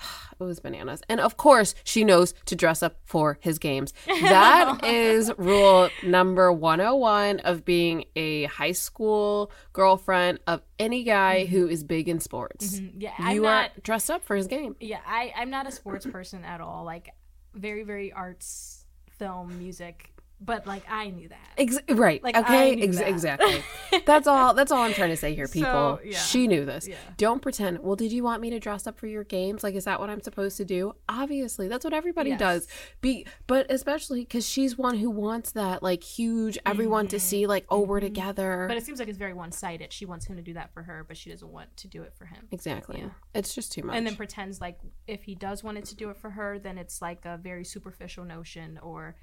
[0.40, 4.80] it was bananas and of course she knows to dress up for his games that
[4.84, 11.82] is rule number 101 of being a high school girlfriend of any guy who is
[11.84, 12.92] big in sports Mhm.
[12.98, 13.12] Yeah.
[13.18, 13.70] I'm you not.
[13.76, 15.00] are dressed up for his game Yeah.
[15.06, 16.84] I I'm not a sports person at all.
[16.84, 17.10] Like
[17.54, 18.77] very very arts,
[19.18, 20.10] film, music.
[20.40, 21.38] But like I knew that.
[21.58, 22.22] Ex- right.
[22.22, 22.80] Like, okay.
[22.80, 23.08] Ex- that.
[23.08, 23.62] exactly.
[24.06, 24.54] That's all.
[24.54, 25.98] That's all I'm trying to say here, So, people.
[26.04, 26.18] yeah.
[26.18, 26.86] She knew this.
[26.86, 26.94] Yeah.
[27.16, 27.80] Don't pretend.
[27.80, 29.64] Well, did you want me to dress up for your games?
[29.64, 30.92] Like, is that what I'm supposed to do?
[31.08, 32.38] Obviously, that's what everybody Yes.
[32.38, 32.68] does.
[33.00, 37.64] Be, but especially because she's one who wants that like huge everyone to see like,
[37.68, 38.58] oh, we're together.
[38.60, 38.68] Mm-hmm.
[38.68, 39.92] But it seems like it's very one sided.
[39.92, 42.14] She wants him to do that for her, but she doesn't want to do it
[42.16, 42.46] for him.
[42.52, 43.00] exactly.
[43.00, 43.08] Yeah.
[43.34, 43.96] It's just too much.
[43.96, 44.78] and then pretends like
[45.08, 47.64] if he does want it to do it for her then it's like a very
[47.64, 49.16] superficial notion or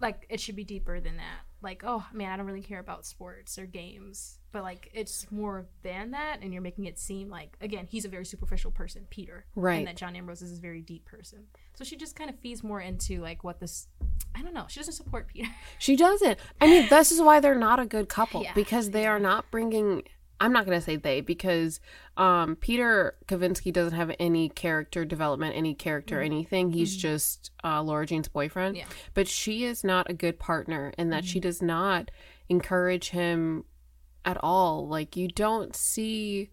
[0.00, 3.06] like it should be deeper than that like oh man i don't really care about
[3.06, 7.56] sports or games but like it's more than that and you're making it seem like
[7.60, 9.76] again he's a very superficial person peter Right.
[9.78, 12.62] and that john ambrose is a very deep person so she just kind of feeds
[12.62, 13.88] more into like what this
[14.34, 16.38] i don't know she doesn't support peter She doesn't.
[16.60, 19.50] I mean, this is why they're not a good couple Yeah, because they are not
[19.50, 20.02] bringing.
[20.40, 21.80] I'm not going to say they because
[22.16, 26.72] um, Peter Kavinsky doesn't have any character development, any character, anything.
[26.72, 28.76] He's just uh, Lara Jean's boyfriend.
[28.76, 28.86] Yeah.
[29.14, 32.10] But she is not a good partner in that she does not
[32.48, 33.64] encourage him
[34.24, 34.88] at all.
[34.88, 36.50] Like, you don't see.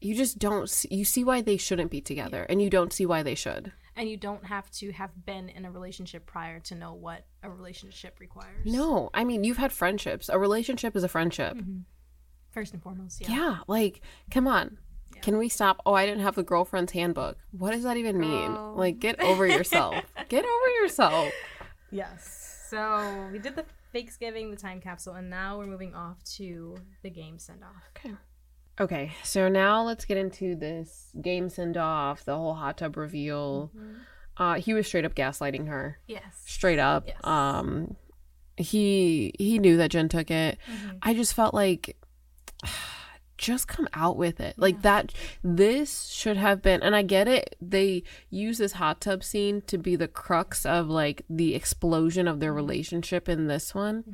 [0.00, 3.06] You just don't see, you see why they shouldn't be together and you don't see
[3.06, 3.72] why they should.
[3.94, 7.48] and you don't have to have been in a relationship prior to know what a
[7.50, 10.28] relationship requires No, I mean, you've had friendships.
[10.28, 11.56] A relationship is a friendship.
[12.52, 14.00] First and foremost yeah Yeah, like,
[14.30, 14.78] come on.
[15.20, 15.80] Can we stop?
[15.86, 17.36] Oh, I didn't have the girlfriend's handbook.
[17.52, 18.54] What does that even mean?
[18.54, 18.74] Girl.
[18.76, 19.94] Like, get over yourself.
[20.28, 21.32] get over yourself.
[21.92, 22.66] Yes.
[22.68, 27.10] So we did the Thanksgiving, the time capsule, and now we're moving off to the
[27.10, 27.82] game send off.
[27.96, 28.14] Okay.
[28.80, 33.70] Okay, so now let's get into this game send off, the whole hot tub reveal.
[34.38, 35.98] Uh, he was straight up gaslighting her.
[36.08, 36.42] Yes.
[36.46, 37.04] Straight up.
[37.06, 37.18] Yes.
[37.22, 37.96] Um,
[38.56, 40.58] he he knew that Jen took it.
[40.66, 40.98] Mhm.
[41.02, 41.96] I just felt like
[43.38, 44.54] just come out with it.
[44.56, 47.56] Like that this should have been and I get it.
[47.60, 52.34] They use this hot tub scene to be the crux of like the explosion of
[52.34, 52.40] Mm-hmm.
[52.40, 54.04] their relationship in this one.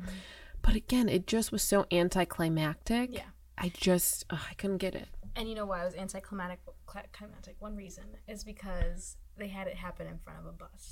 [0.61, 3.13] But again, it just was so anticlimactic.
[3.13, 3.21] Yeah.
[3.57, 5.09] I just I couldn't get it.
[5.39, 6.59] And you know why it was anticlimactic?
[6.85, 7.55] cli- Climatic.
[7.59, 10.91] One reason is because they had it happen in front of a bus.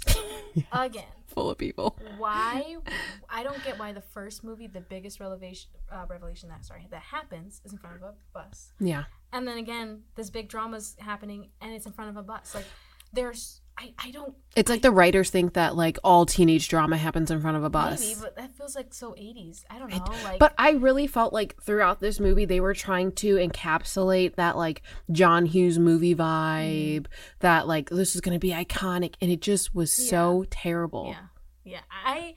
[0.71, 1.97] Again, Full of people.
[2.17, 2.77] why?
[3.29, 7.01] I don't get why the first movie, the biggest revelation, uh, revelation that sorry that
[7.01, 8.71] happens is in front of a bus.
[8.79, 9.03] Yeah.
[9.33, 12.63] and then again this big drama's happening and it's in front of a bus like
[13.11, 17.29] there's I, I don't It's like the writers think that like all teenage drama happens
[17.29, 17.99] in front of a bus.
[17.99, 19.63] maybe, but that feels like so 80s.
[19.69, 20.03] I don't know.
[20.23, 24.57] Like, But I really felt like throughout this movie they were trying to encapsulate that
[24.57, 27.05] like John Hughes movie vibe,
[27.39, 31.09] that like this is gonna be iconic, and it just was so terrible.
[31.09, 31.27] yeah,
[31.63, 31.81] yeah.
[32.05, 32.33] I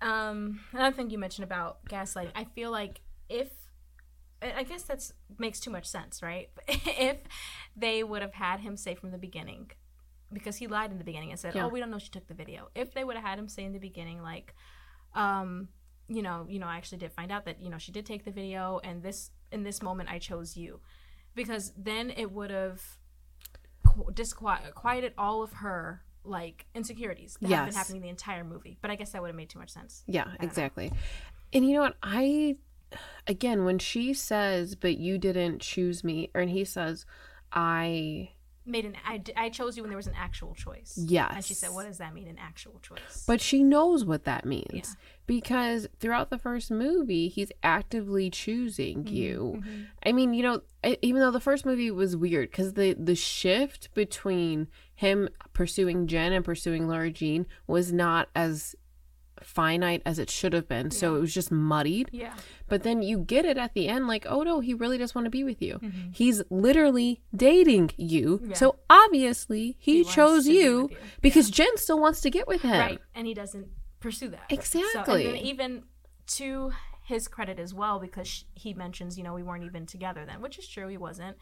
[0.00, 2.30] um another thing you mentioned about gaslighting.
[2.36, 3.48] I feel like if
[4.40, 6.50] I I guess that's makes too much sense, right?
[6.68, 7.16] if
[7.76, 9.70] they would have had him say from the beginning,
[10.32, 11.66] because he lied in the beginning and said, Yeah.
[11.66, 13.64] "Oh, we don't know she took the video." If they would have had him say
[13.64, 14.54] in the beginning, like,
[15.14, 15.68] um,
[16.08, 18.24] you know, you know, I actually did find out that you know she did take
[18.24, 20.80] the video, and this in this moment I chose you,
[21.34, 22.82] because then it would have
[23.86, 27.76] qu- disquieted all of her like insecurities that have been Yes.
[27.76, 28.78] happening the entire movie.
[28.80, 30.02] But I guess that would have made too much sense.
[30.06, 30.90] Yeah, exactly.
[31.52, 31.96] And you know what?
[32.02, 32.56] I
[33.26, 37.06] again when she says, "But you didn't choose me," and he says,
[37.52, 38.30] "I."
[38.66, 40.94] Made an I, I chose you when there was an actual choice.
[40.96, 41.32] Yes.
[41.34, 44.46] And she said, "What does that mean, an actual choice?" But she knows what that
[44.46, 44.82] means Yeah.
[45.26, 49.14] because throughout the first movie, he's actively choosing Mm-hmm.
[49.14, 49.62] you.
[50.06, 53.14] I mean, you know, I- even though the first movie was weird because the the
[53.14, 58.74] shift between him pursuing Jen and pursuing Lara Jean was not as
[59.44, 60.90] finite as it should have been.
[60.90, 62.08] So it was just muddied.
[62.12, 62.34] yeah.
[62.68, 65.26] But then you get it at the end, like, oh no, he really does want
[65.26, 65.74] to be with you.
[65.82, 66.10] Mm-hmm.
[66.12, 68.40] He's literally dating you.
[68.42, 68.54] Yeah.
[68.54, 70.96] So obviously he, He chose to be you, you.
[71.20, 72.72] because Jen still wants to get with him.
[72.78, 73.68] right and he doesn't
[74.00, 75.26] pursue that so, Exactly.
[75.26, 75.82] and then even
[76.26, 76.72] to
[77.04, 80.58] his credit as well because he mentions you know we weren't even together then which
[80.58, 81.36] is true he wasn't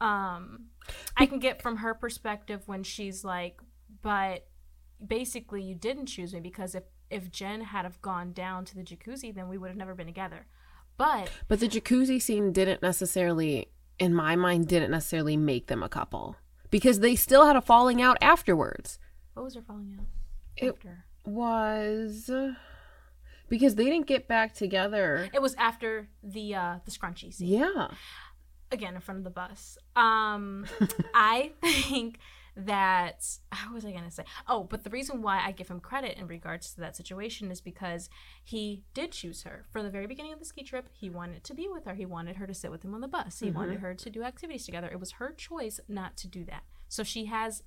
[0.00, 0.66] um
[1.16, 3.60] i can get from her perspective when she's like
[4.02, 4.46] but
[5.06, 8.82] basically you didn't choose me because if if jen had have gone down to the
[8.82, 10.46] jacuzzi then we would have never been together
[10.96, 15.88] but But the jacuzzi scene didn't necessarily, in my mind, didn't necessarily make them a
[15.88, 16.36] couple
[16.70, 18.98] because they still had a falling out afterwards.
[19.34, 20.06] what was their falling out
[20.56, 22.30] It- after Was
[23.48, 25.28] because they didn't get back together.
[25.32, 27.88] it was after the uh the scrunchy scene Yeah.
[28.70, 29.78] again in front of the bus.
[29.96, 30.66] Um,
[31.14, 32.18] I think
[32.56, 34.24] that how was I gonna say?
[34.48, 37.60] Oh, but the reason why I give him credit in regards to that situation is
[37.60, 38.08] because
[38.42, 40.88] he did choose her from the very beginning of the ski trip.
[40.92, 41.94] He wanted to be with her.
[41.94, 43.40] He wanted her to sit with him on the bus.
[43.40, 43.86] He wanted mm-hmm.
[43.86, 44.88] her to do activities together.
[44.88, 46.64] It was her choice not to do that.
[46.88, 47.62] So she has.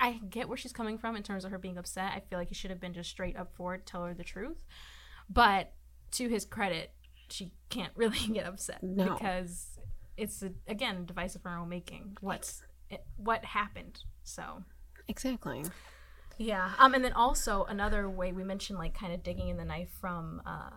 [0.00, 2.12] I get where she's coming from in terms of her being upset.
[2.14, 4.64] I feel like he should have been just straight up forward, tell her the truth.
[5.28, 5.72] But
[6.12, 6.92] to his credit,
[7.30, 9.14] she can't really get upset No.
[9.14, 9.78] because
[10.16, 12.16] it's a, again a device of her own making.
[12.20, 14.00] What's it, what happened?
[14.24, 14.62] So
[15.08, 15.64] Exactly.
[16.38, 16.72] yeah.
[16.78, 19.90] Um, and then also another way we mentioned like kind of digging in the knife
[20.00, 20.70] from uh,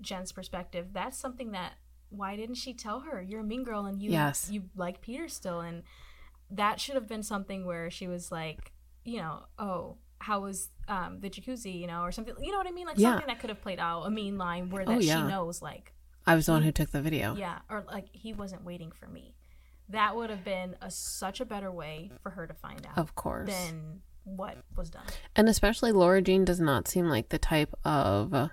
[0.00, 0.88] Jen's perspective.
[0.92, 1.72] That's something that
[2.10, 4.48] why didn't she tell her you're a mean girl and you Yes.
[4.50, 5.82] you like Peter still and
[6.50, 8.72] that should have been something where she was like
[9.04, 12.66] you know oh how was um, the jacuzzi you know or something you know what
[12.66, 13.12] I mean like Yeah.
[13.12, 15.22] something that could have played out a mean line where that Oh, yeah.
[15.22, 15.94] she knows like
[16.26, 17.34] I was the one who took the video.
[17.34, 19.34] yeah or like he wasn't waiting for me
[19.88, 23.14] that would have been a, such a better way for her to find out Of
[23.14, 23.48] course.
[23.50, 25.02] than what was done
[25.34, 28.50] And especially Lara Jean does not seem like the type of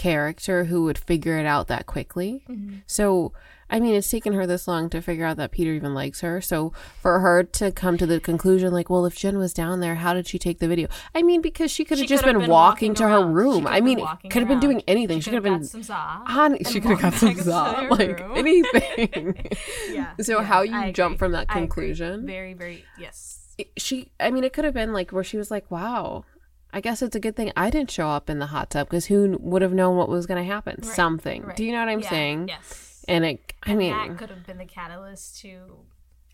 [0.00, 2.42] character who would figure it out that quickly.
[2.86, 3.34] So,
[3.68, 6.40] I mean, it's taken her this long to figure out that Peter even likes her.
[6.40, 6.72] So,
[7.02, 10.14] for her to come to the conclusion, like, well, if Jen was down there, how
[10.14, 10.88] did she take the video?
[11.14, 13.66] I mean, because she could have just been, been walking, walking to her room.
[13.66, 13.98] I mean,
[14.30, 15.20] could have been doing anything.
[15.20, 15.64] She, could have been.
[15.64, 16.22] some za.
[16.26, 19.36] On, she could have got some za, like anything.
[19.90, 20.12] yeah.
[20.22, 22.26] So yeah, how you jump from that conclusion?
[22.26, 23.40] Very, very yes.
[23.58, 26.24] it- she i mean it could have been like where she was like wow
[26.72, 29.06] i guess it's a good thing i didn't show up in the hot tub because
[29.06, 31.56] who would have known what was going to happen Right, something right.
[31.56, 33.04] do you know what i'm Yeah, saying Yes.
[33.08, 35.76] and it i And mean that could have been the catalyst to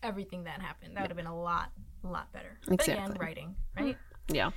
[0.03, 0.95] everything that happened.
[0.95, 1.71] That would have been a lot,
[2.03, 2.59] a lot better.
[2.67, 3.97] But again, writing, right?
[4.27, 4.51] yeah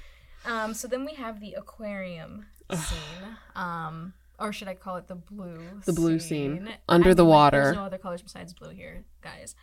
[0.44, 3.24] Um, so then we have the aquarium scene.
[3.56, 5.80] Um, or should I call it the blue?
[5.86, 6.68] The blue scene.
[6.88, 7.62] Under the like, water.
[7.64, 9.54] There's no other colors besides blue here, guys.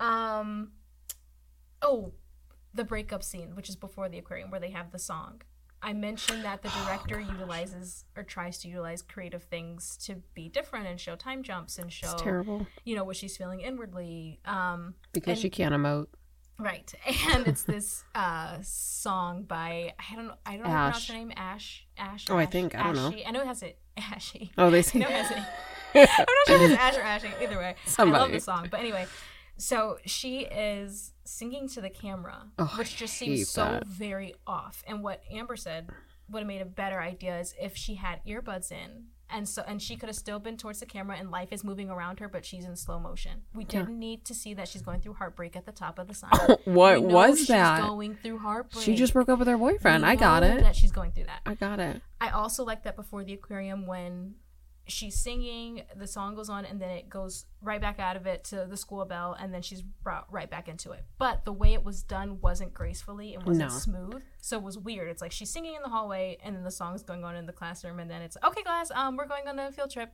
[0.00, 0.70] Um,
[1.82, 2.12] oh,
[2.74, 5.42] the breakup scene, which is before the aquarium, where they have the song.
[5.80, 10.86] I mentioned that the director utilizes or tries to utilize creative things to be different
[10.86, 14.40] and show time jumps and show it's terrible you know what she's feeling inwardly.
[14.44, 16.06] Um, because And- she can't emote
[16.60, 16.92] Right,
[17.32, 21.08] and it's this uh, song by I don't know I don't know pronounce Ashe.
[21.08, 22.26] her name Ashe Ashe.
[22.28, 23.08] Oh, I think- I don't know.
[23.08, 23.24] Ashy.
[23.26, 24.50] I know it has it Ashy.
[24.58, 24.98] oh they say.
[24.98, 25.38] I know it has it.
[25.94, 27.28] I'm not sure if it's Ashe or Ashy.
[27.40, 28.66] Either way, I love the song.
[28.70, 29.06] But anyway,
[29.58, 33.86] So she is singing to the camera, Oh, which just seems so that.
[33.86, 34.82] very off.
[34.86, 35.88] And what Amber said
[36.30, 39.06] would have made a better idea is if she had earbuds in.
[39.30, 41.90] And so, and she could have still been towards the camera, and life is moving
[41.90, 43.42] around her, but she's in slow motion.
[43.52, 43.80] We Yeah.
[43.80, 46.30] didn't need to see that she's going through heartbreak at the top of the sign.
[46.64, 47.82] what was she's that?
[47.82, 48.82] Going through heartbreak.
[48.82, 50.02] She just broke up with her boyfriend.
[50.04, 50.62] We I got it.
[50.62, 51.40] That she's going through that.
[51.44, 52.00] I got it.
[52.22, 54.36] I also like that before the aquarium when
[54.88, 58.44] she's singing, the song goes on, and then it goes right back out of it
[58.44, 61.04] to the school bell, and then she's brought right back into it.
[61.18, 63.78] But the way it was done wasn't gracefully and wasn't No.
[63.78, 65.08] smooth, so it was weird.
[65.10, 67.52] It's like she's singing in the hallway, and then the song's going on in the
[67.52, 70.12] classroom, and then it's okay, class, um, we're going on a field trip.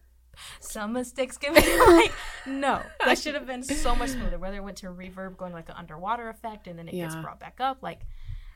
[0.59, 2.13] Some mistakes give me like
[2.45, 2.83] no.
[3.05, 4.37] That should have been so much smoother.
[4.39, 7.39] Whether it went to reverb, going like an underwater effect, and then it gets brought
[7.39, 7.83] back up.
[7.83, 8.01] Like,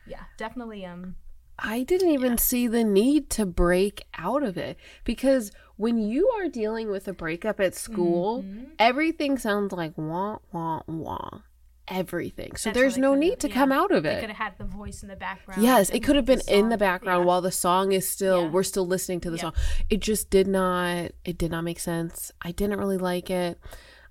[0.05, 0.85] yeah, definitely.
[0.85, 1.15] Um,
[1.61, 6.47] I didn't even see the need to break out of it because when you are
[6.47, 8.71] dealing with a breakup at school, mhm.
[8.79, 11.41] everything sounds like wah wah wah.
[11.87, 12.55] Everything.
[12.55, 13.55] So That's there's no need to yeah.
[13.55, 14.17] come out of it.
[14.17, 14.19] it.
[14.19, 15.63] could have had the voice in the background.
[15.63, 17.25] Yes, it could have been in the background yeah.
[17.25, 18.49] while the song is still Yeah.
[18.49, 19.41] we're still listening to the Yeah.
[19.41, 19.53] song.
[19.89, 22.31] It just did not it did not make sense.
[22.41, 23.59] I didn't really like it.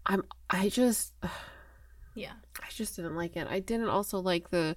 [0.06, 1.12] I'm I just
[2.14, 2.32] Yeah.
[2.60, 3.46] I just didn't like it.
[3.48, 4.74] I didn't also like the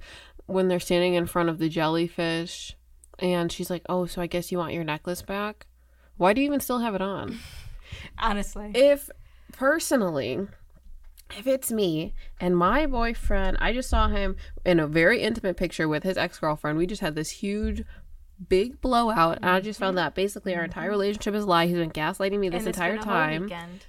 [0.51, 2.75] when they're standing in front of the jellyfish
[3.19, 5.67] and she's like, "Oh, so I guess you want your necklace back?"
[6.17, 7.39] Why do you even still have it on?
[8.19, 8.71] Honestly.
[8.73, 9.09] if
[9.51, 10.47] personally
[11.37, 14.35] if it's me and my boyfriend i just saw him
[14.65, 17.83] in a very intimate picture with his ex-girlfriend we just had this huge
[18.49, 20.05] big blowout and i just found mm-hmm.
[20.05, 20.91] that basically our entire mm-hmm.
[20.91, 23.85] relationship is a lie he's been gaslighting me this entire been a whole time weekend.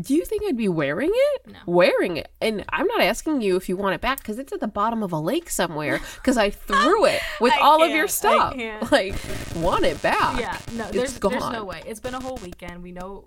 [0.00, 1.58] Do you think i'd be wearing it No.
[1.66, 4.60] wearing it and i'm not asking you if you want it back because it's at
[4.60, 8.54] the bottom of a lake somewhere because i threw it with all of your stuff
[8.92, 9.14] like
[9.56, 11.52] want it back Yeah, no, there's, there's gone.
[11.52, 11.82] no way.
[11.86, 12.82] It's been a whole weekend.
[12.82, 13.24] We know,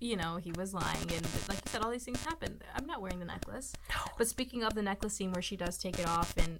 [0.00, 2.64] you know, he was lying, and like you said, all these things happened.
[2.74, 3.72] I'm not wearing the necklace.
[4.18, 6.58] But speaking of the necklace scene where she does take it off, and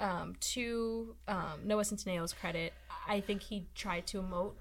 [0.00, 2.72] um, to um, Noah Centineo's credit,
[3.08, 4.52] I think he tried to emote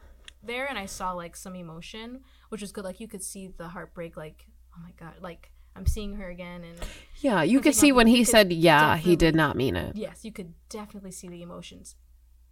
[0.43, 2.83] there, and I saw like some emotion, which was good.
[2.83, 4.17] Like you could see the heartbreak.
[4.17, 6.77] Like, oh my god, like I'm seeing her again, and
[7.21, 10.31] yeah you could see when he said yeah he did not mean it yes, you
[10.31, 11.95] could definitely see the emotions.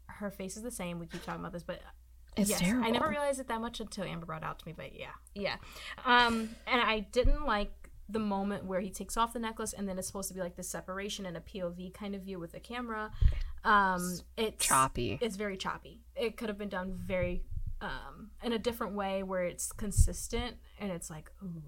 [0.08, 1.00] Her face is the same.
[1.00, 1.82] We keep talking about this, but
[2.38, 4.68] it's yes, terrible I never realized it that much until Amber brought it out to
[4.68, 5.56] me, but yeah, yeah.
[6.06, 7.72] Um, and I didn't like
[8.12, 10.56] the moment where he takes off the necklace and then it's supposed to be like
[10.56, 13.12] the separation and a POV kind of view with the camera.
[13.64, 16.02] Um, it's choppy It's very choppy.
[16.16, 17.44] It could have been done very
[17.82, 21.62] um in a different way where it's consistent and it's like, ooh,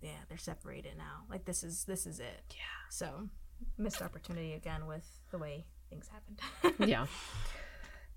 [0.00, 1.24] yeah, they're separated now.
[1.30, 2.42] Like this is this is it.
[2.50, 2.88] Yeah.
[2.90, 3.28] So
[3.78, 6.88] missed opportunity again with the way things happened.
[6.90, 7.06] yeah.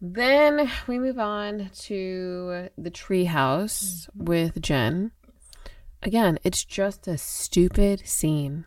[0.02, 5.12] Then we move on to the treehouse with Jen.
[6.04, 8.66] Again, it's just a stupid scene.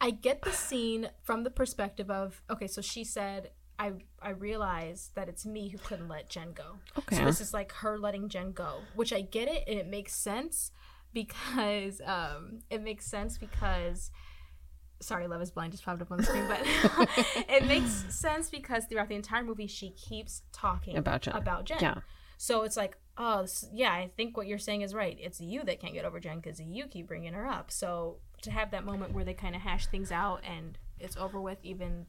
[0.00, 5.14] I get the scene from the perspective of okay, so she said I I realized
[5.14, 6.76] that it's me who couldn't let Jen go.
[6.98, 7.16] Okay.
[7.16, 10.14] So this is like her letting Jen go, which I get it and it makes
[10.14, 10.72] sense
[11.12, 14.10] because um it makes sense because
[15.00, 16.60] sorry, Love is Blind just popped up on the screen, but
[17.48, 21.36] it makes sense because throughout the entire movie she keeps talking About Jen.
[21.36, 21.78] About Jen.
[21.80, 21.98] Yeah.
[22.36, 25.16] So it's like, oh, yeah, I think what you're saying is right.
[25.20, 27.70] It's you that can't get over Jen because you keep bringing her up.
[27.70, 31.40] So to have that moment where they kind of hash things out and it's over
[31.40, 32.06] with, even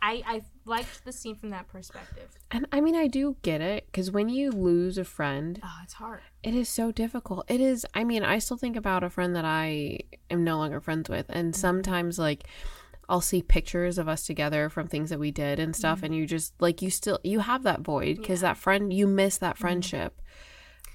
[0.00, 2.28] I I liked the scene from that perspective.
[2.50, 5.94] And I mean, I do get it because when you lose a friend, Oh, it's
[5.94, 6.20] hard.
[6.42, 7.44] it is so difficult.
[7.50, 9.98] It is, I mean, I still think about a friend that I
[10.30, 11.26] am no longer friends with.
[11.30, 11.60] And mm-hmm.
[11.60, 12.44] sometimes, like,
[13.08, 15.98] I'll see pictures of us together from things that we did and stuff.
[15.98, 16.04] Mm-hmm.
[16.06, 18.50] And you just, like, you still, you have that void because Yeah.
[18.50, 19.62] that friend, you miss that mm-hmm.
[19.62, 20.20] friendship.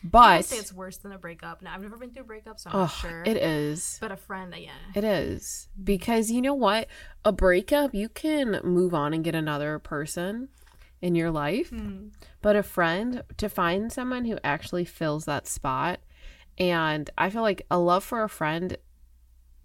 [0.06, 1.62] I But say it's worse than a breakup.
[1.62, 3.24] Now I've never been through a breakup, so I'm oh, not sure.
[3.26, 3.98] it is.
[4.02, 4.72] But a friend, yeah.
[4.96, 6.88] It is because you know what?
[7.24, 10.50] A breakup, you can move on and get another person
[11.02, 12.08] in your life, Hmm.
[12.42, 16.00] but a friend to find someone who actually fills that spot.
[16.58, 18.78] And I feel like a love for a friend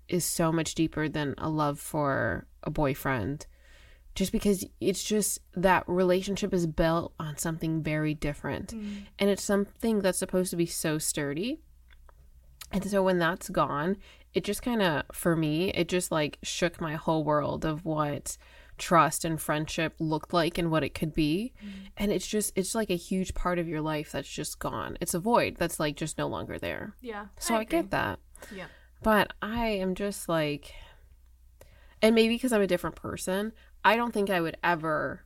[0.09, 3.47] is so much deeper than a love for a boyfriend.
[4.19, 8.75] Just because it's just that relationship is built on something very different.
[8.75, 9.05] Mm.
[9.17, 11.61] And it's something that's supposed to be so sturdy.
[12.73, 13.97] And so when that's gone,
[14.35, 18.37] it just kind of, for me, it just like shook my whole world of what
[18.77, 21.53] trust and friendship looked like and what it could be.
[21.97, 24.99] And it's just, it's like a huge part of your life that's just gone.
[25.01, 26.97] It's a void that's like just no longer there.
[27.01, 27.27] Yeah.
[27.39, 27.83] So I, agree.
[27.83, 28.19] get that.
[28.53, 28.67] Yeah.
[29.01, 30.75] But I am just like,
[32.03, 33.53] and maybe because I'm a different person,
[33.85, 35.25] I don't think I would ever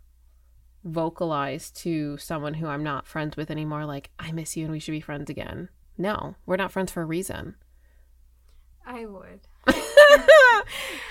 [0.84, 4.78] vocalize to someone who I'm not friends with anymore, like, I miss you and we
[4.78, 5.68] should be friends again.
[5.96, 7.56] No, we're not friends for a reason.
[8.84, 9.48] I would.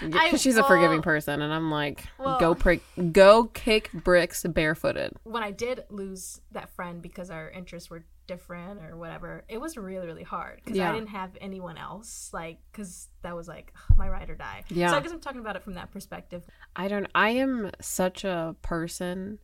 [0.01, 2.81] Because she's a forgiving person, and I'm like, well- go prick,
[3.11, 5.13] go kick bricks barefooted.
[5.23, 9.77] when I did lose that friend because our interests were different or whatever, it was
[9.77, 10.89] really really hard because Yeah.
[10.89, 14.63] I didn't have anyone else like because that was like my ride or die.
[14.69, 14.89] Yeah.
[14.91, 16.43] So I guess I'm talking about it from that perspective.
[16.75, 17.07] I don't.
[17.13, 19.39] I am such a person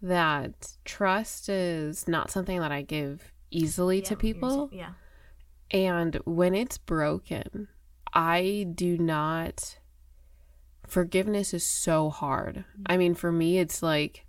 [0.00, 4.70] that trust is not something that I give easily to Yeah, you're people.
[4.72, 4.90] Yeah.
[5.70, 7.68] And when it's broken,
[8.12, 9.78] I do not.
[10.86, 12.64] Forgiveness is so hard.
[12.86, 14.26] I mean, for me, it's like,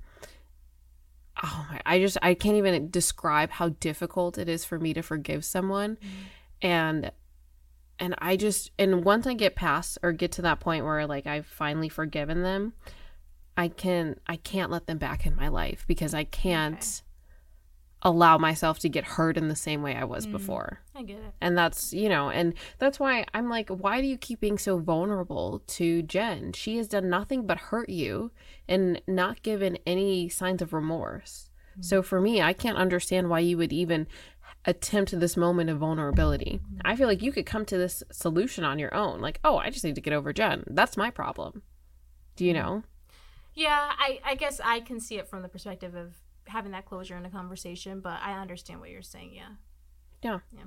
[1.42, 5.02] oh my, I just, I can't even describe how difficult it is for me to
[5.02, 5.98] forgive someone.
[6.62, 7.12] And,
[7.98, 11.28] and I just, and once I get past or get to that point where like
[11.28, 12.74] I've finally forgiven them,
[13.56, 17.02] I can, I can't let them back in my life because I can't
[18.02, 20.32] allow myself to get hurt in the same way I was Mm.
[20.32, 20.80] before.
[20.96, 21.34] I get it.
[21.42, 24.78] And that's, you know, and that's why I'm like, why do you keep being so
[24.78, 26.54] vulnerable to Jen?
[26.54, 28.32] She has done nothing but hurt you
[28.68, 31.50] and not given any signs of remorse.
[31.78, 31.86] Mm.
[31.86, 34.08] So for me, I can't understand why you would even
[34.66, 36.62] attempt this moment of vulnerability.
[36.64, 36.82] Mm.
[36.86, 39.20] I feel like you could come to this solution on your own.
[39.20, 40.64] Like, oh, I just need to get over Jen.
[40.68, 41.64] That's my problem.
[42.36, 42.58] Do you mm.
[42.58, 42.84] know?
[43.56, 46.14] Yeah, I, I guess I can see it from the perspective of
[46.50, 49.32] having that closure in a conversation, but I understand what you're saying.
[49.34, 49.50] Yeah.
[50.22, 50.40] Yeah.
[50.56, 50.64] Yeah.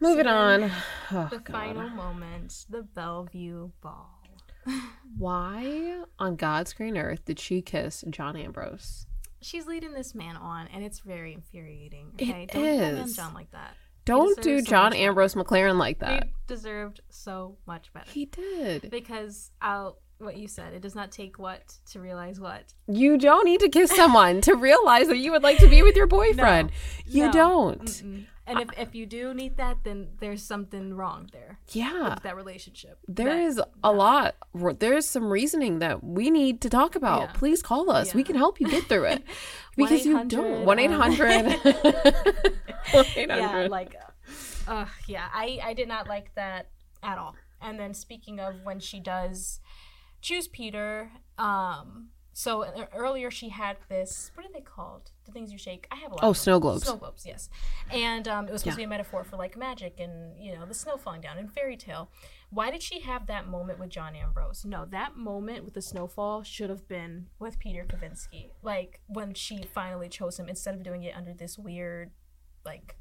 [0.00, 0.70] Moving So on.
[1.12, 1.52] Oh, the God.
[1.52, 4.20] final moment, the Belleview Ball.
[5.18, 9.06] Why on God's green earth did she kiss John Ambrose?
[9.42, 12.12] She's leading this man on, and it's very infuriating.
[12.18, 13.14] It don't is.
[13.14, 13.74] John like that.
[14.06, 16.24] Don't do so John Ambrose McLaren like that.
[16.24, 18.10] He deserved so much better.
[18.10, 18.90] He did.
[18.90, 20.72] because I'll what you said.
[20.74, 22.72] It does not take what to realize what.
[22.86, 25.94] You don't need to kiss someone to realize that you would like to be with
[25.96, 26.72] your boyfriend.
[27.06, 27.32] you No.
[27.32, 27.84] don't.
[27.84, 28.26] Mm-mm.
[28.46, 32.10] And if, if you do need that, then there's something wrong there Yeah.
[32.10, 32.98] with that relationship.
[33.08, 34.34] There That- is a lot.
[34.80, 37.20] There's some reasoning that we need to talk about.
[37.22, 37.32] Yeah.
[37.32, 38.12] Please call us.
[38.12, 39.22] We can help you get through it.
[39.78, 40.66] because you don't.
[40.66, 41.46] 1 800.
[41.46, 41.60] 1
[42.92, 43.70] yeah, 800.
[43.70, 43.96] like,
[44.68, 46.68] uh, yeah, I, I did not like that
[47.02, 47.34] at all.
[47.62, 49.60] And then speaking of when she does
[50.24, 55.12] choose Peter, um, so uh, earlier she had this, what are they called?
[55.26, 55.86] The things you shake.
[55.92, 56.24] I have a lot.
[56.24, 56.82] Oh, of snow globes.
[56.82, 57.48] Snow globes, yes.
[57.92, 58.84] And um, it was supposed Yeah.
[58.84, 61.46] to be a metaphor for like magic and you know the snow falling down in
[61.48, 62.10] fairy tale.
[62.50, 64.64] Why did she have that moment with John Ambrose?
[64.64, 68.50] No, that moment with the snowfall should have been with Peter Kavinsky.
[68.62, 72.10] Like when she finally chose him instead of doing it under this weird,
[72.64, 72.96] like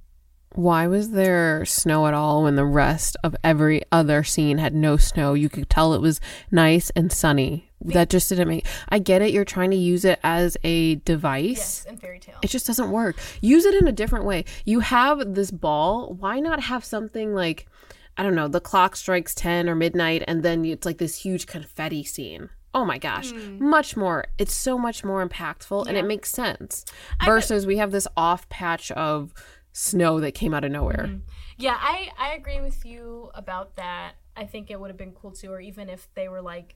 [0.56, 4.97] Why was there snow at all when the rest of every other scene had no
[4.97, 5.34] snow?
[5.34, 7.72] You could tell it was nice and sunny.
[7.82, 8.66] That just didn't make.
[8.88, 9.32] I get it.
[9.32, 11.58] You're trying to use it as a device.
[11.58, 12.38] yes, in fairy tale.
[12.41, 13.18] It just doesn't work.
[13.41, 14.45] Use it in a different way.
[14.64, 16.14] You have this ball.
[16.14, 17.68] Why not have something like,
[18.16, 21.45] I don't know, the clock strikes 10 or midnight and then it's like this huge
[21.45, 22.49] confetti scene.
[22.76, 23.34] Oh my gosh.
[23.34, 23.60] Mm.
[23.60, 24.26] Much more.
[24.38, 26.86] It's so much more impactful and it makes sense.
[27.24, 29.34] Versus we have this off patch of
[29.74, 31.20] snow that came out of nowhere.
[31.58, 34.14] Yeah, I I agree with you about that.
[34.38, 36.76] I think it would have been cool too, or even if they were like,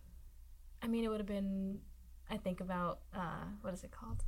[0.82, 1.80] I mean, it would have been.
[2.30, 4.24] I think about uh, what is it called?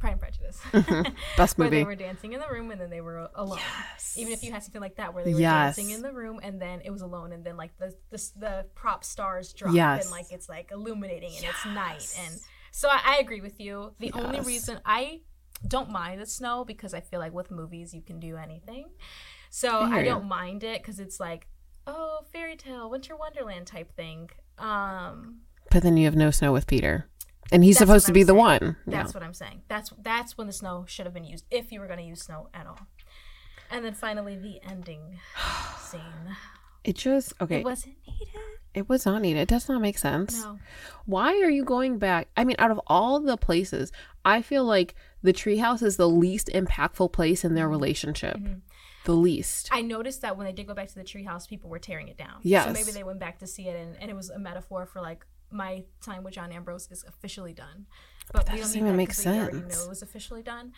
[0.00, 0.60] Pride and Prejudice,
[1.36, 1.70] Best movie.
[1.70, 3.58] where they were dancing in the room and then they were alone.
[3.92, 4.14] Yes.
[4.18, 5.76] Even if you had something like that, where they were Yes.
[5.76, 8.66] dancing in the room and then it was alone, and then like the the, the
[8.74, 10.02] prop stars drop Yes.
[10.02, 12.38] and like it's like illuminating and it's night, and
[12.72, 13.92] so I, I agree with you.
[13.98, 15.20] The only reason I
[15.66, 18.86] don't mind the snow because I feel like with movies you can do anything.
[19.50, 21.46] So I I don't mind it because it's like,
[21.86, 24.30] oh, fairy tale, winter wonderland type thing.
[24.58, 25.40] Um,
[25.70, 27.08] But then you have no snow with Peter.
[27.52, 28.38] And he's supposed to be the saying.
[28.38, 28.76] one.
[28.86, 29.02] Yeah.
[29.02, 29.62] that's what I'm saying.
[29.68, 32.22] That's that's when the snow should have been used if you were going to use
[32.22, 32.80] snow at all.
[33.70, 35.20] And then finally the ending
[35.80, 36.36] scene.
[36.84, 37.60] It just, okay.
[37.60, 38.40] It wasn't needed.
[38.74, 39.40] It was not needed.
[39.40, 40.42] It does not make sense.
[40.42, 40.58] No.
[41.04, 42.28] Why are you going back?
[42.36, 43.90] I mean, out of all the places,
[44.24, 48.36] I feel like the treehouse is the least impactful place in their relationship.
[48.36, 48.60] Mhm.
[49.04, 49.68] The least.
[49.72, 52.16] I noticed that when they did go back to the treehouse, people were tearing it
[52.16, 52.40] down.
[52.42, 52.64] Yes.
[52.66, 55.00] So maybe they went back to see it, and, and it was a metaphor for
[55.00, 57.86] like my time with John Ambrose is officially done.
[58.32, 59.26] But, that we doesn't even that sense.
[59.52, 60.72] we already know it was officially done.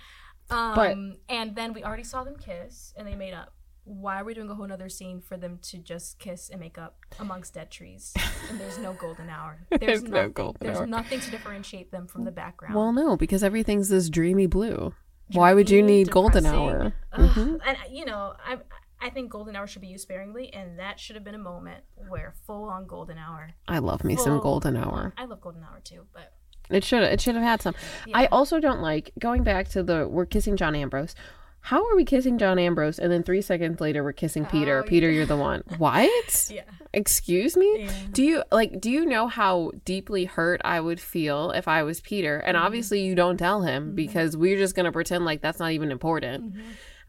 [0.51, 0.97] Um, But-
[1.35, 3.55] and then we already saw them kiss, and they made up.
[3.89, 6.77] Why are we doing a whole nother scene for them to just kiss and make
[6.77, 8.13] up amongst dead trees?
[8.51, 9.61] And there's no golden hour.
[9.71, 10.33] There's, There's no nothing.
[10.33, 10.87] golden There's hour.
[10.87, 12.75] nothing to differentiate them from the background.
[12.75, 14.95] Well, no, because everything's this dreamy blue.
[15.33, 16.93] Why would you Dreamy, need golden hour?
[17.13, 17.31] Ugh.
[17.31, 17.61] Mhm.
[17.67, 18.59] And you know, I
[19.01, 21.85] I think golden hour should be used sparingly, and that should have been a moment
[22.09, 23.51] where full on golden hour.
[23.67, 25.13] I love me some golden hour.
[25.17, 26.33] I love golden hour too, but
[26.71, 27.75] It should it should have had some.
[28.07, 28.19] Yeah.
[28.19, 31.15] I also don't like going back to the we're kissing John Ambrose.
[31.61, 34.79] How are we kissing John Ambrose and then three seconds later we're kissing Peter?
[34.79, 35.17] Oh, Peter, yeah.
[35.17, 35.63] you're the one.
[35.79, 36.51] What?
[36.53, 36.63] Yeah.
[36.95, 37.81] Excuse me?
[37.85, 37.93] Yeah.
[38.13, 42.01] Do you like do you know how deeply hurt I would feel if I was
[42.01, 42.39] Peter?
[42.39, 42.61] And Mhm.
[42.63, 43.95] obviously you don't tell him Mhm.
[43.95, 46.55] because we're just going to pretend like that's not even important.
[46.55, 46.63] Mhm.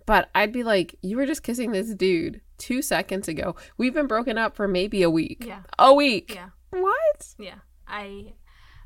[0.06, 3.56] But I'd be like, you were just kissing this dude 2 seconds ago.
[3.78, 5.46] We've been broken up for maybe a week.
[5.48, 5.62] Yeah.
[5.78, 6.34] A week.
[6.36, 6.50] Yeah.
[6.72, 7.36] What?
[7.38, 7.60] Yeah.
[7.88, 8.34] I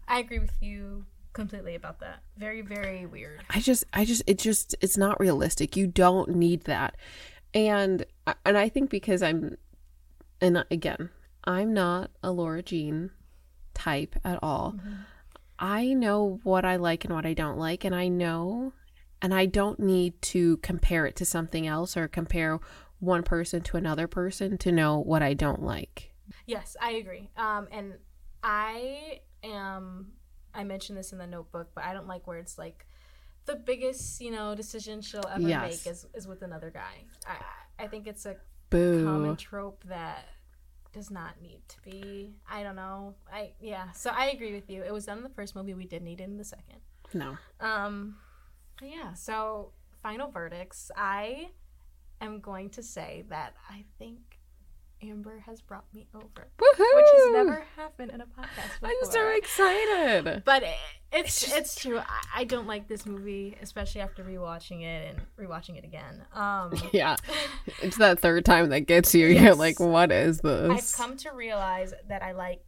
[0.08, 2.22] I agree with you completely about that.
[2.38, 3.42] Very, very weird.
[3.50, 5.76] I just I just it just it's not realistic.
[5.76, 6.96] You don't need that.
[7.54, 8.06] And
[8.46, 9.58] and I think because I'm
[10.42, 11.10] and again,
[11.44, 13.12] I'm not a Lara Jean
[13.74, 14.76] type at all.
[15.60, 18.74] I know what I like and what I don't like and I know
[19.22, 22.60] and I don't need to compare it to something else or compare
[23.00, 26.14] one person to another person to know what I don't like.
[26.46, 27.30] Yes, I agree.
[27.38, 27.94] Um, and
[28.44, 30.14] I am.
[30.54, 32.86] I mentioned this in the notebook, but I don't like where it's like
[33.46, 35.86] the biggest, you know, decision she'll ever Yes.
[35.86, 37.06] make is, is with another guy.
[37.28, 38.36] I I think it's a
[38.70, 39.04] Boo.
[39.04, 40.26] common trope that
[40.94, 42.36] does not need to be.
[42.50, 43.16] I don't know.
[43.32, 43.92] I yeah.
[43.92, 44.84] So I agree with you.
[44.84, 45.74] It was done in the first movie.
[45.74, 46.80] We did need it in the second.
[47.14, 47.38] No.
[47.60, 48.18] Um,
[48.82, 49.14] yeah.
[49.14, 50.92] So final verdicts.
[50.96, 51.50] I
[52.22, 54.33] am going to say that I think
[55.10, 56.96] Amber has brought me over, Woohoo!
[56.96, 58.90] which has never happened in a podcast before.
[58.90, 60.44] I'm so excited.
[60.46, 60.76] But it,
[61.12, 62.00] it's It's it's, true.
[62.00, 66.24] I, I don't like this movie, especially after rewatching it and rewatching it again.
[66.34, 67.16] Um, Yeah.
[67.82, 69.28] It's that third time that gets you.
[69.28, 70.72] You're like, what is this?
[70.72, 72.62] I've come to realize that I like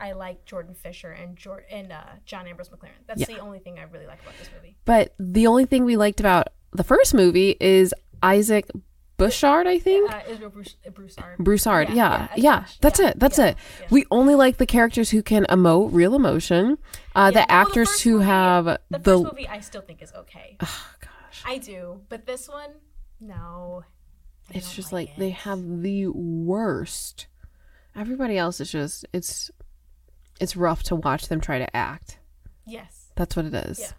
[0.00, 2.90] I like Jordan Fisher and Jor- and uh, John Ambrose McLaren.
[3.06, 3.26] That's Yeah.
[3.36, 4.76] the only thing I really like about this movie.
[4.84, 8.68] But the only thing we liked about the first movie is Isaac
[9.16, 10.10] Bouchard, I think.
[10.12, 11.38] Uh, Israel Bruce, uh, Broussard.
[11.38, 13.56] Broussard, yeah, yeah, yeah, yeah, that's Yeah, it, that's it.
[13.90, 16.78] We only like the characters who can emote real emotion.
[17.14, 18.98] Uh, the well, actors first who movie- have The the.
[18.98, 20.56] first movie I still think is okay.
[20.62, 22.70] oh gosh, I do, but this one,
[23.20, 23.84] no.
[24.52, 25.34] I it's just like, they it.
[25.34, 27.28] have the worst.
[27.96, 29.50] Everybody else is just it's,
[30.40, 32.18] it's rough to watch them try to act.
[32.66, 33.94] Yes, That's what it is.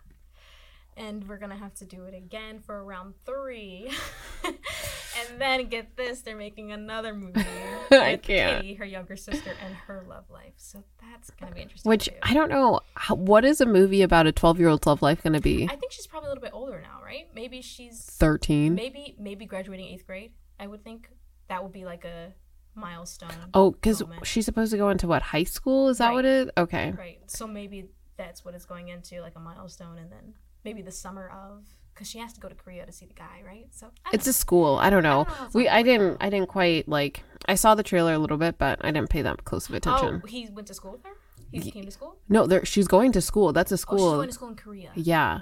[0.97, 3.91] And we're gonna have to do it again for round three,
[4.45, 7.41] and then get this, they're making another movie.
[7.91, 8.61] I can't.
[8.61, 10.53] Katie, her younger sister, and her love life.
[10.55, 11.89] So that's gonna be interesting.
[11.89, 12.11] Which too.
[12.23, 12.79] I don't know.
[12.93, 15.67] How, what is a movie about a 12 year old's love life going to be?
[15.69, 17.27] I think she's probably a little bit older now, right?
[17.35, 18.73] Maybe she's 13.
[18.73, 20.31] maybe maybe graduating eighth grade.
[20.59, 21.09] I would think
[21.49, 22.33] that would be like a
[22.73, 23.29] milestone.
[23.53, 25.89] Oh, because she's supposed to go into what high school?
[25.89, 26.13] Is that Right.
[26.15, 26.49] what it?
[26.57, 26.91] Okay.
[26.97, 27.19] Right.
[27.27, 30.33] So maybe that's what it's going into, like a milestone, and then
[30.65, 31.63] maybe the summer of,
[31.93, 33.67] because she has to go to Korea to see the guy, right?
[33.71, 34.75] So I It's a school.
[34.75, 35.23] I don't know.
[35.23, 37.23] don't know We I didn't I didn't quite like.
[37.47, 39.77] I saw the trailer a little bit, but I didn't pay that close of oh,
[39.77, 40.21] attention.
[40.21, 41.11] Oh, he went to school with her.
[41.51, 42.17] He came to school.
[42.27, 43.53] No, there she's going to school.
[43.53, 44.01] That's a school.
[44.01, 44.91] Oh, she's going to school in Korea.
[44.95, 45.41] yeah,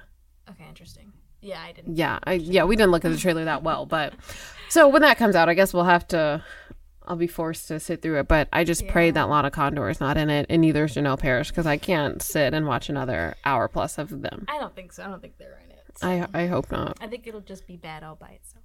[0.50, 1.14] Okay, interesting.
[1.42, 1.98] Yeah, I didn't.
[1.98, 2.64] yeah, I yeah.
[2.66, 4.14] We didn't look at the trailer that well, but
[4.70, 6.44] so when that comes out, I guess we'll have to.
[7.06, 9.12] I'll be forced to sit through it, but I just pray Yeah.
[9.14, 12.22] that Lana Condor is not in it, and neither is Janel Parrish because I can't
[12.22, 14.46] sit and watch another hour plus of them.
[14.48, 15.04] I don't think so.
[15.04, 15.80] I don't think they're in it.
[15.98, 16.98] So I I hope not.
[17.02, 18.64] I think it'll just be bad all by itself.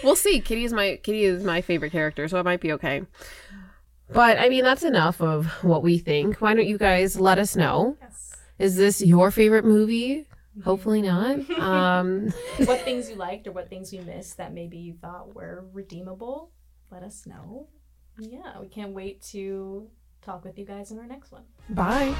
[0.04, 0.40] we'll see.
[0.40, 3.02] Kitty is my Kitty is my favorite character, so it might be okay.
[4.12, 6.40] But I mean, that's enough of what we think.
[6.40, 7.96] Why don't you guys let us know?
[8.00, 8.36] Yes.
[8.58, 10.26] Is this your favorite movie?
[10.62, 11.38] Hopefully not.
[11.58, 12.32] Um,
[12.64, 16.50] what things you liked or what things you missed that maybe you thought were redeemable,
[16.90, 17.68] let us know.
[18.18, 19.88] Yeah, we can't wait to
[20.22, 21.44] talk with you guys in our next one.
[21.70, 22.12] bye.